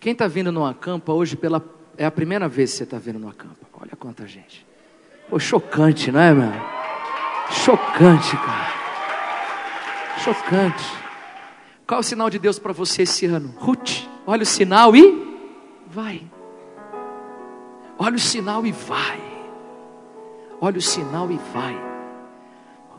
Quem 0.00 0.10
está 0.10 0.26
vindo 0.26 0.50
no 0.50 0.66
acampa 0.66 1.12
hoje 1.12 1.36
pela 1.36 1.64
é 1.96 2.04
a 2.04 2.10
primeira 2.10 2.48
vez 2.48 2.72
que 2.72 2.78
você 2.78 2.82
está 2.82 2.98
vindo 2.98 3.16
no 3.16 3.28
acampa. 3.28 3.64
Olha 3.80 3.94
quanta 3.96 4.26
gente. 4.26 4.66
Pô, 5.28 5.38
chocante, 5.38 6.10
não 6.10 6.18
é, 6.18 6.34
meu? 6.34 6.50
Chocante, 7.48 8.36
cara. 8.38 8.72
Chocante. 10.18 10.84
Qual 11.86 12.00
o 12.00 12.02
sinal 12.02 12.28
de 12.28 12.40
Deus 12.40 12.58
para 12.58 12.72
você 12.72 13.02
esse 13.02 13.24
ano? 13.24 13.54
Ruth, 13.56 14.08
olha 14.26 14.42
o 14.42 14.46
sinal 14.46 14.96
e 14.96 15.46
vai. 15.86 16.20
Olha 17.96 18.16
o 18.16 18.18
sinal 18.18 18.66
e 18.66 18.72
vai. 18.72 19.20
Olha 20.60 20.78
o 20.78 20.82
sinal 20.82 21.30
e 21.30 21.38
vai. 21.54 21.80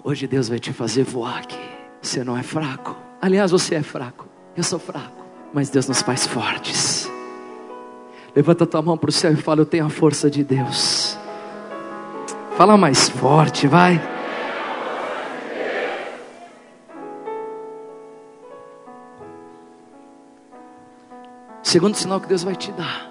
Hoje 0.01 0.27
Deus 0.27 0.47
vai 0.47 0.59
te 0.59 0.71
fazer 0.71 1.03
voar 1.03 1.39
aqui. 1.39 1.59
Você 2.01 2.23
não 2.23 2.37
é 2.37 2.41
fraco. 2.41 2.95
Aliás, 3.21 3.51
você 3.51 3.75
é 3.75 3.83
fraco. 3.83 4.29
Eu 4.55 4.63
sou 4.63 4.79
fraco 4.79 5.20
mas 5.53 5.69
Deus 5.69 5.87
nos 5.87 6.01
faz 6.01 6.25
fortes. 6.25 7.09
Levanta 8.35 8.65
tua 8.65 8.81
mão 8.81 8.97
para 8.97 9.09
o 9.09 9.13
céu 9.13 9.33
e 9.33 9.35
fala: 9.35 9.61
Eu 9.61 9.65
tenho 9.65 9.85
a 9.85 9.89
força 9.89 10.29
de 10.29 10.43
Deus. 10.43 11.17
Fala 12.55 12.77
mais 12.77 13.09
forte, 13.09 13.67
vai. 13.67 13.99
Segundo 21.63 21.95
sinal 21.95 22.19
que 22.19 22.27
Deus 22.27 22.43
vai 22.43 22.55
te 22.55 22.71
dar. 22.71 23.09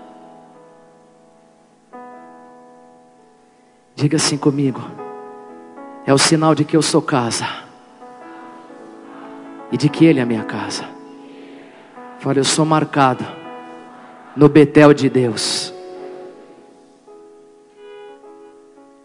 Diga 3.95 4.17
assim 4.17 4.37
comigo. 4.37 4.83
É 6.07 6.13
o 6.13 6.19
sinal 6.19 6.55
de 6.55 6.65
que 6.65 6.77
eu 6.77 6.83
sou 6.83 7.03
casa. 7.03 7.47
E 9.73 9.77
de 9.77 9.89
que 9.89 10.05
Ele 10.05 10.21
é 10.21 10.23
a 10.23 10.27
minha 10.27 10.45
casa. 10.45 11.00
Fala, 12.21 12.37
eu 12.37 12.45
sou 12.45 12.67
marcado 12.67 13.25
no 14.37 14.47
Betel 14.47 14.93
de 14.93 15.09
Deus. 15.09 15.73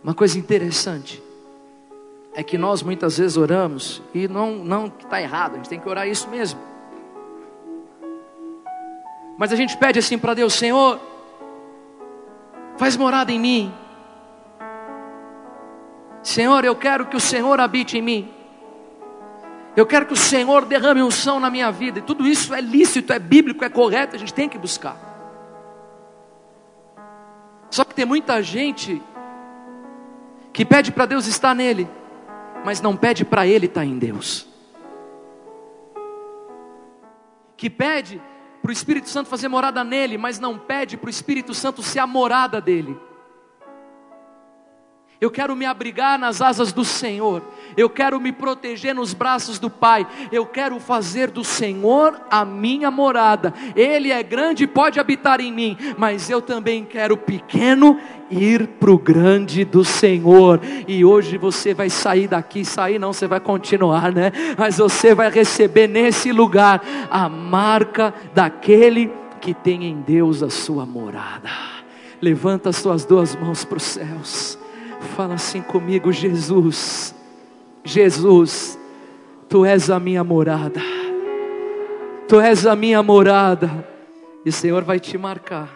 Uma 0.03 0.13
coisa 0.13 0.37
interessante 0.37 1.23
é 2.33 2.43
que 2.43 2.57
nós 2.57 2.83
muitas 2.83 3.17
vezes 3.17 3.37
oramos 3.37 4.01
e 4.13 4.27
não 4.27 4.57
não 4.57 4.87
está 4.87 5.21
errado, 5.21 5.53
a 5.53 5.55
gente 5.55 5.69
tem 5.69 5.79
que 5.79 5.87
orar 5.87 6.05
isso 6.05 6.29
mesmo. 6.29 6.59
Mas 9.37 9.53
a 9.53 9.55
gente 9.55 9.77
pede 9.77 9.97
assim 9.97 10.17
para 10.17 10.33
Deus, 10.33 10.53
Senhor, 10.53 10.99
faz 12.77 12.97
morada 12.97 13.31
em 13.31 13.39
mim. 13.39 13.73
Senhor, 16.21 16.65
eu 16.65 16.75
quero 16.75 17.05
que 17.05 17.15
o 17.15 17.21
Senhor 17.21 17.61
habite 17.61 17.97
em 17.97 18.01
mim. 18.01 18.33
Eu 19.75 19.85
quero 19.85 20.05
que 20.05 20.13
o 20.13 20.17
Senhor 20.17 20.65
derrame 20.65 21.03
unção 21.03 21.39
na 21.39 21.49
minha 21.49 21.71
vida. 21.71 21.99
E 21.99 22.01
tudo 22.01 22.25
isso 22.25 22.53
é 22.53 22.61
lícito, 22.61 23.11
é 23.11 23.19
bíblico, 23.19 23.63
é 23.63 23.69
correto, 23.69 24.15
a 24.15 24.19
gente 24.19 24.33
tem 24.33 24.47
que 24.47 24.57
buscar. 24.57 24.95
Só 27.69 27.83
que 27.83 27.93
tem 27.93 28.05
muita 28.05 28.41
gente 28.41 29.01
que 30.53 30.63
pede 30.63 30.93
para 30.93 31.05
Deus 31.05 31.27
estar 31.27 31.53
nele, 31.53 31.89
mas 32.63 32.79
não 32.79 32.95
pede 32.95 33.25
para 33.25 33.45
ele 33.45 33.65
estar 33.65 33.83
em 33.83 33.97
Deus. 33.97 34.47
Que 37.57 37.69
pede 37.69 38.21
para 38.61 38.69
o 38.69 38.73
Espírito 38.73 39.09
Santo 39.09 39.29
fazer 39.29 39.49
morada 39.49 39.83
nele, 39.83 40.17
mas 40.17 40.39
não 40.39 40.57
pede 40.57 40.95
para 40.95 41.07
o 41.07 41.09
Espírito 41.09 41.53
Santo 41.53 41.83
ser 41.83 41.99
a 41.99 42.07
morada 42.07 42.61
dele. 42.61 42.97
Eu 45.19 45.31
quero 45.31 45.55
me 45.55 45.65
abrigar 45.65 46.17
nas 46.19 46.41
asas 46.41 46.71
do 46.71 46.83
Senhor. 46.83 47.41
Eu 47.77 47.89
quero 47.89 48.19
me 48.19 48.31
proteger 48.31 48.95
nos 48.95 49.13
braços 49.13 49.59
do 49.59 49.69
Pai. 49.69 50.07
Eu 50.31 50.45
quero 50.45 50.79
fazer 50.79 51.29
do 51.29 51.43
Senhor 51.43 52.19
a 52.29 52.45
minha 52.45 52.89
morada. 52.89 53.53
Ele 53.75 54.11
é 54.11 54.21
grande 54.23 54.63
e 54.63 54.67
pode 54.67 54.99
habitar 54.99 55.41
em 55.41 55.51
mim, 55.51 55.77
mas 55.97 56.29
eu 56.29 56.41
também 56.41 56.85
quero 56.85 57.17
pequeno 57.17 57.99
ir 58.29 58.67
para 58.67 58.91
o 58.91 58.97
grande 58.97 59.65
do 59.65 59.83
Senhor. 59.83 60.59
E 60.87 61.03
hoje 61.03 61.37
você 61.37 61.73
vai 61.73 61.89
sair 61.89 62.27
daqui, 62.27 62.63
sair 62.63 62.99
não, 62.99 63.13
você 63.13 63.27
vai 63.27 63.39
continuar, 63.39 64.11
né? 64.11 64.31
Mas 64.57 64.77
você 64.77 65.13
vai 65.13 65.29
receber 65.29 65.87
nesse 65.87 66.31
lugar 66.31 66.81
a 67.09 67.29
marca 67.29 68.13
daquele 68.33 69.11
que 69.41 69.53
tem 69.53 69.85
em 69.85 70.01
Deus 70.01 70.41
a 70.41 70.49
sua 70.49 70.85
morada. 70.85 71.49
Levanta 72.21 72.69
as 72.69 72.77
suas 72.77 73.05
duas 73.05 73.35
mãos 73.35 73.63
para 73.63 73.77
os 73.77 73.83
céus. 73.83 74.57
Fala 75.15 75.35
assim 75.35 75.61
comigo, 75.61 76.11
Jesus. 76.11 77.14
Jesus, 77.85 78.79
tu 79.47 79.63
és 79.63 79.91
a 79.91 79.99
minha 79.99 80.23
morada. 80.23 80.81
Tu 82.27 82.41
és 82.41 82.65
a 82.65 82.75
minha 82.75 83.03
morada. 83.03 83.87
E 84.43 84.49
o 84.49 84.51
Senhor 84.51 84.83
vai 84.83 84.99
te 84.99 85.17
marcar 85.17 85.69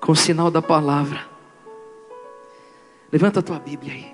com 0.00 0.12
o 0.12 0.16
sinal 0.16 0.50
da 0.50 0.60
palavra. 0.60 1.20
Levanta 3.12 3.38
a 3.38 3.42
tua 3.42 3.60
Bíblia 3.60 3.92
aí. 3.92 4.12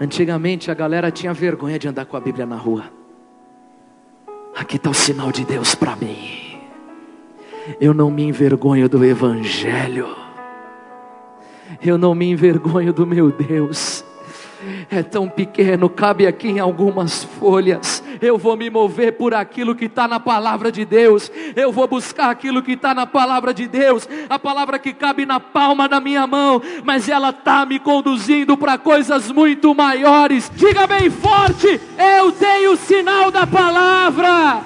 Antigamente 0.00 0.72
a 0.72 0.74
galera 0.74 1.10
tinha 1.12 1.32
vergonha 1.32 1.78
de 1.78 1.86
andar 1.86 2.06
com 2.06 2.16
a 2.16 2.20
Bíblia 2.20 2.44
na 2.44 2.56
rua. 2.56 2.84
Aqui 4.56 4.76
está 4.76 4.90
o 4.90 4.94
sinal 4.94 5.30
de 5.30 5.44
Deus 5.44 5.76
para 5.76 5.94
mim. 5.94 6.60
Eu 7.80 7.94
não 7.94 8.10
me 8.10 8.24
envergonho 8.24 8.88
do 8.88 9.04
Evangelho 9.04 10.23
eu 11.82 11.96
não 11.96 12.14
me 12.14 12.30
envergonho 12.30 12.92
do 12.92 13.06
meu 13.06 13.30
Deus. 13.30 14.04
É 14.90 15.02
tão 15.02 15.28
pequeno, 15.28 15.88
cabe 15.90 16.26
aqui 16.26 16.48
em 16.48 16.58
algumas 16.58 17.24
folhas. 17.24 18.02
Eu 18.20 18.38
vou 18.38 18.56
me 18.56 18.70
mover 18.70 19.12
por 19.12 19.34
aquilo 19.34 19.74
que 19.74 19.84
está 19.86 20.08
na 20.08 20.18
palavra 20.18 20.72
de 20.72 20.84
Deus. 20.84 21.30
Eu 21.54 21.70
vou 21.70 21.86
buscar 21.86 22.30
aquilo 22.30 22.62
que 22.62 22.72
está 22.72 22.94
na 22.94 23.06
palavra 23.06 23.52
de 23.52 23.66
Deus. 23.66 24.08
A 24.28 24.38
palavra 24.38 24.78
que 24.78 24.94
cabe 24.94 25.26
na 25.26 25.38
palma 25.38 25.88
da 25.88 26.00
minha 26.00 26.26
mão. 26.26 26.62
Mas 26.82 27.08
ela 27.08 27.30
está 27.30 27.66
me 27.66 27.78
conduzindo 27.78 28.56
para 28.56 28.78
coisas 28.78 29.30
muito 29.30 29.74
maiores. 29.74 30.50
Diga 30.54 30.86
bem 30.86 31.10
forte: 31.10 31.80
Eu 31.98 32.32
tenho 32.32 32.72
o 32.72 32.76
sinal 32.76 33.30
da 33.30 33.46
palavra. 33.46 34.62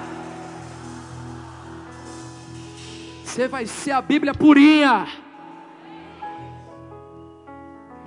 Você 3.25 3.47
vai 3.47 3.65
ser 3.65 3.91
a 3.91 4.01
Bíblia 4.01 4.33
purinha. 4.33 5.07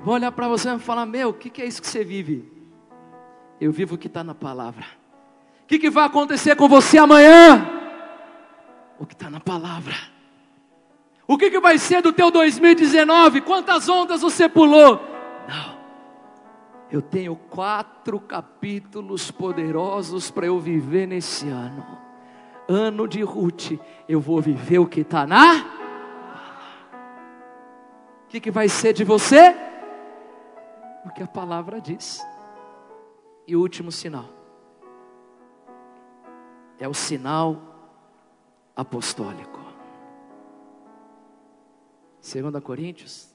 Vou 0.02 0.14
olhar 0.14 0.32
para 0.32 0.48
você 0.48 0.68
e 0.74 0.78
falar: 0.78 1.06
Meu, 1.06 1.30
o 1.30 1.34
que, 1.34 1.48
que 1.48 1.62
é 1.62 1.66
isso 1.66 1.80
que 1.80 1.86
você 1.86 2.04
vive? 2.04 2.50
Eu 3.60 3.70
vivo 3.70 3.94
o 3.94 3.98
que 3.98 4.08
está 4.08 4.24
na 4.24 4.34
palavra. 4.34 4.84
O 5.62 5.66
que, 5.66 5.78
que 5.78 5.90
vai 5.90 6.04
acontecer 6.04 6.56
com 6.56 6.68
você 6.68 6.98
amanhã? 6.98 7.64
O 8.98 9.06
que 9.06 9.14
está 9.14 9.30
na 9.30 9.40
palavra. 9.40 9.94
O 11.26 11.38
que, 11.38 11.50
que 11.50 11.60
vai 11.60 11.78
ser 11.78 12.02
do 12.02 12.12
teu 12.12 12.30
2019? 12.30 13.40
Quantas 13.42 13.88
ondas 13.88 14.20
você 14.20 14.48
pulou? 14.48 15.00
Não. 15.48 15.80
Eu 16.90 17.00
tenho 17.00 17.36
quatro 17.36 18.18
capítulos 18.20 19.30
poderosos 19.30 20.30
para 20.30 20.46
eu 20.46 20.58
viver 20.58 21.06
nesse 21.06 21.48
ano. 21.48 21.86
Ano 22.68 23.08
de 23.08 23.22
Ruth, 23.22 23.78
eu 24.08 24.20
vou 24.20 24.42
viver 24.42 24.78
o 24.78 24.86
que 24.86 25.00
está 25.00 25.26
na. 25.26 25.64
O 28.24 28.28
que, 28.28 28.40
que 28.40 28.50
vai 28.50 28.68
ser 28.68 28.92
de 28.92 29.04
você? 29.04 29.71
O 31.04 31.10
que 31.10 31.22
a 31.22 31.26
palavra 31.26 31.80
diz. 31.80 32.20
E 33.46 33.56
o 33.56 33.60
último 33.60 33.90
sinal 33.90 34.28
é 36.78 36.88
o 36.88 36.94
sinal 36.94 37.60
apostólico. 38.74 39.60
2 42.20 42.62
Coríntios, 42.62 43.32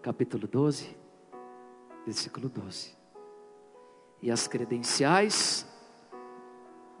capítulo 0.00 0.46
12, 0.46 0.96
versículo 2.06 2.48
12. 2.48 2.96
E 4.22 4.30
as 4.30 4.46
credenciais 4.46 5.66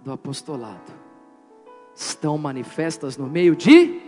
do 0.00 0.12
apostolado 0.12 0.92
estão 1.94 2.36
manifestas 2.36 3.16
no 3.16 3.26
meio 3.26 3.54
de 3.54 4.00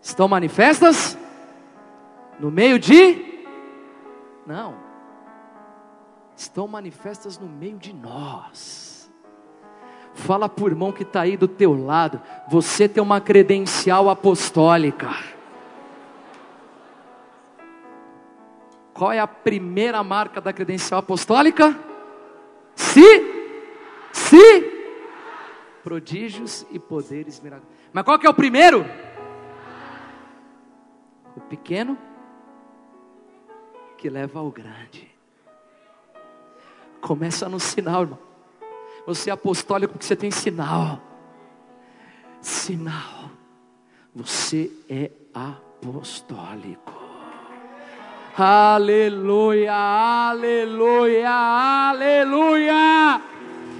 estão 0.00 0.26
manifestas 0.26 1.18
no 2.40 2.50
meio 2.50 2.78
de 2.78 3.37
não. 4.48 4.74
Estão 6.34 6.66
manifestas 6.66 7.38
no 7.38 7.46
meio 7.46 7.76
de 7.76 7.92
nós. 7.92 9.12
Fala 10.14 10.50
o 10.60 10.66
irmão 10.66 10.90
que 10.90 11.02
está 11.02 11.20
aí 11.20 11.36
do 11.36 11.46
teu 11.46 11.74
lado. 11.74 12.20
Você 12.48 12.88
tem 12.88 13.02
uma 13.02 13.20
credencial 13.20 14.08
apostólica. 14.08 15.10
Qual 18.94 19.12
é 19.12 19.20
a 19.20 19.26
primeira 19.28 20.02
marca 20.02 20.40
da 20.40 20.52
credencial 20.52 21.00
apostólica? 21.00 21.78
Se, 22.74 23.04
se, 24.12 24.72
prodígios 25.84 26.66
e 26.70 26.78
poderes 26.78 27.40
miraculosos. 27.40 27.76
Mas 27.92 28.04
qual 28.04 28.18
que 28.18 28.26
é 28.26 28.30
o 28.30 28.34
primeiro? 28.34 28.84
O 31.36 31.40
pequeno 31.42 31.96
que 33.98 34.08
leva 34.08 34.38
ao 34.38 34.50
grande. 34.50 35.10
Começa 37.00 37.48
no 37.48 37.58
sinal, 37.58 38.02
irmão. 38.02 38.18
Você 39.06 39.28
é 39.28 39.32
apostólico 39.32 39.94
porque 39.94 40.06
você 40.06 40.16
tem 40.16 40.30
sinal. 40.30 41.00
Sinal. 42.40 43.30
Você 44.14 44.70
é 44.88 45.10
apostólico. 45.34 46.92
Aleluia, 48.36 49.74
aleluia, 49.74 51.28
aleluia. 51.28 53.20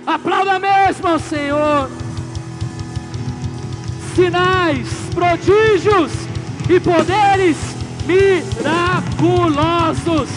Aplauda 0.05 0.59
mesmo 0.59 1.19
Senhor. 1.21 1.89
Sinais, 4.17 4.89
prodígios 5.15 6.11
e 6.69 6.81
poderes 6.81 7.78
miraculosos. 8.09 10.31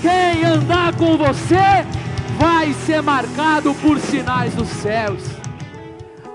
Quem 0.00 0.44
andar 0.44 0.96
com 0.96 1.16
você 1.16 1.86
vai 2.38 2.72
ser 2.72 3.00
marcado 3.00 3.72
por 3.74 4.00
sinais 4.00 4.52
dos 4.54 4.66
céus. 4.66 5.22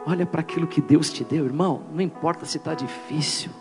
Olha 0.06 0.26
para 0.26 0.40
aquilo 0.40 0.66
que 0.66 0.80
Deus 0.80 1.12
te 1.12 1.26
deu, 1.26 1.44
irmão. 1.44 1.84
Não 1.92 2.00
importa 2.00 2.46
se 2.46 2.56
está 2.56 2.74
difícil, 2.74 3.52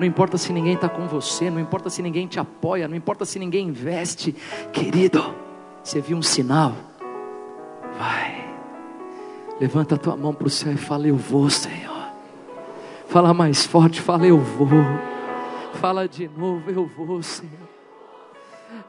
não 0.00 0.04
importa 0.04 0.36
se 0.36 0.52
ninguém 0.52 0.74
está 0.74 0.88
com 0.88 1.06
você, 1.06 1.48
não 1.48 1.60
importa 1.60 1.88
se 1.88 2.02
ninguém 2.02 2.26
te 2.26 2.40
apoia, 2.40 2.88
não 2.88 2.96
importa 2.96 3.24
se 3.24 3.38
ninguém 3.38 3.68
investe, 3.68 4.34
querido. 4.72 5.32
Você 5.84 6.00
viu 6.00 6.16
um 6.16 6.22
sinal? 6.22 6.72
Vai, 7.96 8.44
levanta 9.60 9.94
a 9.94 9.98
tua 9.98 10.16
mão 10.16 10.34
para 10.34 10.48
o 10.48 10.50
céu 10.50 10.72
e 10.72 10.76
fala: 10.76 11.06
Eu 11.06 11.16
vou, 11.16 11.48
Senhor. 11.48 12.08
Fala 13.06 13.32
mais 13.32 13.64
forte, 13.64 14.00
fala: 14.00 14.26
Eu 14.26 14.38
vou. 14.38 14.66
Fala 15.80 16.08
de 16.08 16.26
novo, 16.28 16.70
eu 16.70 16.86
vou, 16.86 17.22
Senhor. 17.22 17.75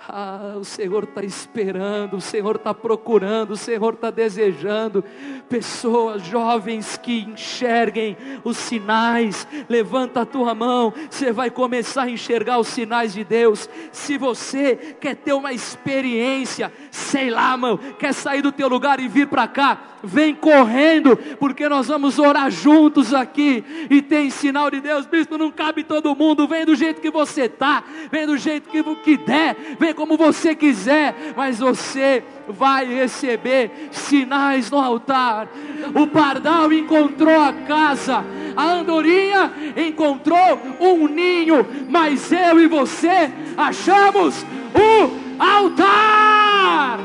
Ah, 0.07 0.55
o 0.57 0.63
Senhor 0.63 1.03
está 1.03 1.23
esperando, 1.23 2.17
o 2.17 2.21
Senhor 2.21 2.55
está 2.55 2.73
procurando, 2.73 3.51
o 3.51 3.57
Senhor 3.57 3.93
está 3.93 4.09
desejando 4.09 5.03
pessoas 5.49 6.23
jovens 6.23 6.97
que 6.97 7.21
enxerguem 7.21 8.17
os 8.43 8.57
sinais. 8.57 9.47
Levanta 9.67 10.21
a 10.21 10.25
tua 10.25 10.55
mão, 10.55 10.93
você 11.09 11.31
vai 11.31 11.49
começar 11.49 12.03
a 12.03 12.09
enxergar 12.09 12.59
os 12.59 12.67
sinais 12.67 13.13
de 13.13 13.23
Deus. 13.23 13.69
Se 13.91 14.17
você 14.17 14.75
quer 14.99 15.15
ter 15.15 15.33
uma 15.33 15.53
experiência, 15.53 16.71
sei 16.91 17.29
lá, 17.29 17.55
mão, 17.57 17.77
quer 17.77 18.13
sair 18.13 18.41
do 18.41 18.51
teu 18.51 18.67
lugar 18.67 18.99
e 18.99 19.07
vir 19.07 19.27
para 19.27 19.47
cá, 19.47 19.79
vem 20.03 20.33
correndo, 20.33 21.17
porque 21.39 21.67
nós 21.67 21.87
vamos 21.87 22.19
orar 22.19 22.49
juntos 22.49 23.13
aqui. 23.13 23.63
E 23.89 24.01
tem 24.01 24.29
sinal 24.29 24.69
de 24.71 24.79
Deus, 24.79 25.05
bispo, 25.05 25.37
não 25.37 25.51
cabe 25.51 25.83
todo 25.83 26.15
mundo. 26.15 26.47
Vem 26.47 26.65
do 26.65 26.75
jeito 26.75 27.01
que 27.01 27.11
você 27.11 27.43
está, 27.43 27.83
vem 28.11 28.25
do 28.25 28.37
jeito 28.37 28.69
que, 28.69 28.83
que 28.97 29.17
der, 29.17 29.55
vem 29.79 29.93
como 29.93 30.17
você 30.17 30.55
quiser, 30.55 31.33
mas 31.35 31.59
você 31.59 32.23
vai 32.47 32.85
receber 32.85 33.89
sinais 33.91 34.71
no 34.71 34.77
altar. 34.77 35.47
O 35.93 36.07
pardal 36.07 36.71
encontrou 36.71 37.39
a 37.39 37.53
casa, 37.53 38.23
a 38.55 38.63
andorinha 38.63 39.51
encontrou 39.75 40.59
um 40.79 41.07
ninho, 41.07 41.65
mas 41.89 42.31
eu 42.31 42.59
e 42.59 42.67
você 42.67 43.31
achamos 43.57 44.45
o 44.73 45.41
altar. 45.41 46.99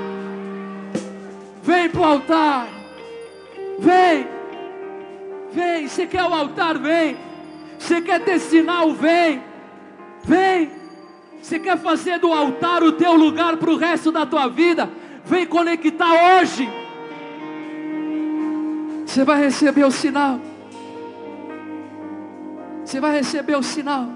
Vem 1.63 1.89
para 1.89 2.01
o 2.01 2.05
altar. 2.05 2.69
Vem, 3.79 4.27
vem. 5.53 5.89
Você 5.89 6.07
quer 6.07 6.25
o 6.25 6.35
altar? 6.35 6.79
Vem. 6.79 7.17
Você 7.79 8.01
quer 8.01 8.21
ter 8.21 8.39
sinal? 8.39 8.93
Vem, 8.93 9.43
vem. 10.25 10.82
Você 11.43 11.59
quer 11.59 11.77
fazer 11.77 12.21
do 12.21 12.33
altar 12.33 12.85
o 12.85 12.93
teu 12.93 13.15
lugar 13.15 13.57
para 13.57 13.69
o 13.69 13.77
resto 13.77 14.13
da 14.13 14.25
tua 14.25 14.47
vida? 14.47 14.89
Vem 15.25 15.45
conectar 15.45 16.39
hoje. 16.39 16.71
Você 19.05 19.25
vai 19.25 19.43
receber 19.43 19.85
o 19.85 19.91
sinal. 19.91 20.39
Você 22.85 23.01
vai 23.01 23.17
receber 23.17 23.57
o 23.57 23.63
sinal. 23.63 24.07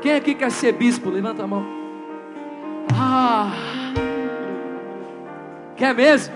Quem 0.00 0.14
aqui 0.14 0.34
quer 0.34 0.52
ser 0.52 0.72
bispo? 0.72 1.10
Levanta 1.10 1.42
a 1.42 1.46
mão. 1.46 1.66
Ah, 2.96 3.50
quer 5.76 5.92
mesmo? 5.92 6.34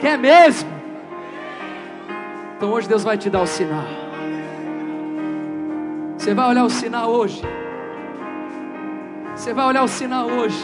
Quer 0.00 0.18
mesmo? 0.18 0.68
Então 2.56 2.72
hoje 2.72 2.88
Deus 2.88 3.04
vai 3.04 3.16
te 3.16 3.30
dar 3.30 3.42
o 3.42 3.46
sinal. 3.46 4.07
Você 6.28 6.34
vai 6.34 6.48
olhar 6.50 6.64
o 6.64 6.68
sinal 6.68 7.10
hoje. 7.10 7.42
Você 9.34 9.54
vai 9.54 9.64
olhar 9.64 9.82
o 9.82 9.88
sinal 9.88 10.26
hoje. 10.26 10.62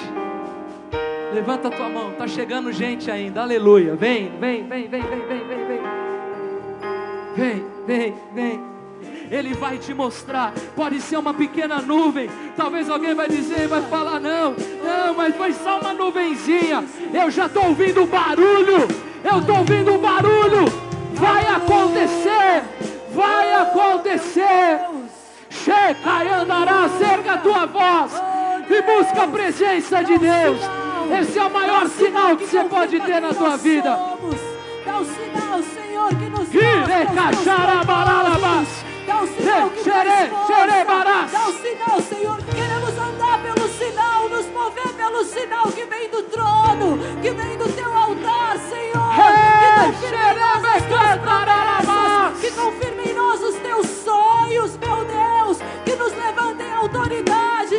Levanta 1.32 1.68
a 1.68 1.70
tua 1.70 1.88
mão. 1.88 2.12
Tá 2.18 2.28
chegando 2.28 2.70
gente 2.70 3.10
ainda. 3.10 3.40
Aleluia. 3.40 3.96
Vem, 3.96 4.30
vem, 4.38 4.68
vem, 4.68 4.86
vem, 4.86 5.00
vem, 5.00 5.20
vem, 5.22 5.46
vem, 5.46 5.66
vem. 5.66 5.80
Vem, 7.34 7.64
vem, 7.86 8.14
vem. 8.34 8.60
Ele 9.30 9.54
vai 9.54 9.78
te 9.78 9.94
mostrar. 9.94 10.52
Pode 10.76 11.00
ser 11.00 11.16
uma 11.16 11.32
pequena 11.32 11.80
nuvem. 11.80 12.28
Talvez 12.54 12.90
alguém 12.90 13.14
vai 13.14 13.26
dizer, 13.26 13.66
vai 13.66 13.80
falar 13.84 14.20
não, 14.20 14.54
não, 14.84 15.14
mas 15.14 15.34
foi 15.34 15.54
só 15.54 15.80
uma 15.80 15.94
nuvenzinha. 15.94 16.84
Eu 17.10 17.30
já 17.30 17.46
estou 17.46 17.68
ouvindo 17.68 18.04
barulho. 18.04 18.86
Eu 19.24 19.38
estou 19.38 19.56
ouvindo 19.56 19.96
barulho. 19.96 20.66
Vai 21.14 21.46
acontecer. 21.46 22.64
Vai 23.14 23.54
acontecer. 23.54 24.92
Checa 25.64 26.24
e 26.24 26.28
andará, 26.28 26.90
cerca 26.98 27.32
a 27.32 27.38
tua 27.38 27.64
voz 27.64 28.12
e 28.68 28.82
busca 28.82 29.22
a 29.22 29.28
presença 29.28 30.04
de 30.04 30.18
Deus. 30.18 30.60
Esse 31.18 31.38
é 31.38 31.42
o 31.42 31.50
maior 31.50 31.88
sinal 31.88 32.36
que 32.36 32.44
você 32.44 32.64
pode 32.64 33.00
ter 33.00 33.18
na 33.18 33.32
tua 33.32 33.56
vida. 33.56 33.98
Dá 34.84 34.98
o 34.98 35.04
sinal, 35.06 35.62
Senhor, 35.62 36.08
que 36.10 36.28
nos 36.28 36.48
Dá 39.06 39.22
o 39.22 39.26
sinal 39.26 39.70
que 39.70 39.82
Dá 41.32 41.48
o 41.48 41.52
sinal, 41.54 42.00
Senhor. 42.02 42.38
Queremos 42.42 42.98
andar 42.98 43.42
pelo 43.42 43.68
sinal, 43.70 44.28
nos 44.28 44.46
mover 44.48 44.92
pelo 44.94 45.24
sinal 45.24 45.66
que 45.68 45.84
vem 45.86 46.10
do 46.10 46.22
trono, 46.24 46.98
que 47.22 47.30
vem 47.30 47.56
do 47.56 47.72
teu 47.72 47.90
altar, 47.90 48.58
Senhor. 48.68 49.14
Que 52.38 52.50
confirme 52.50 53.04
em 53.04 53.14
nós 53.14 53.40
os 53.42 53.54
teus 53.56 54.03
autoridade. 57.04 57.76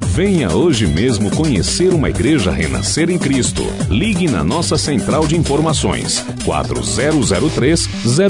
Venha 0.00 0.50
hoje 0.50 0.86
mesmo 0.86 1.30
conhecer 1.30 1.92
uma 1.92 2.08
igreja 2.08 2.50
renascer 2.50 3.10
em 3.10 3.18
Cristo. 3.18 3.62
Ligue 3.90 4.26
na 4.26 4.42
nossa 4.42 4.78
central 4.78 5.26
de 5.26 5.36
informações 5.36 6.24
4003 6.44 7.86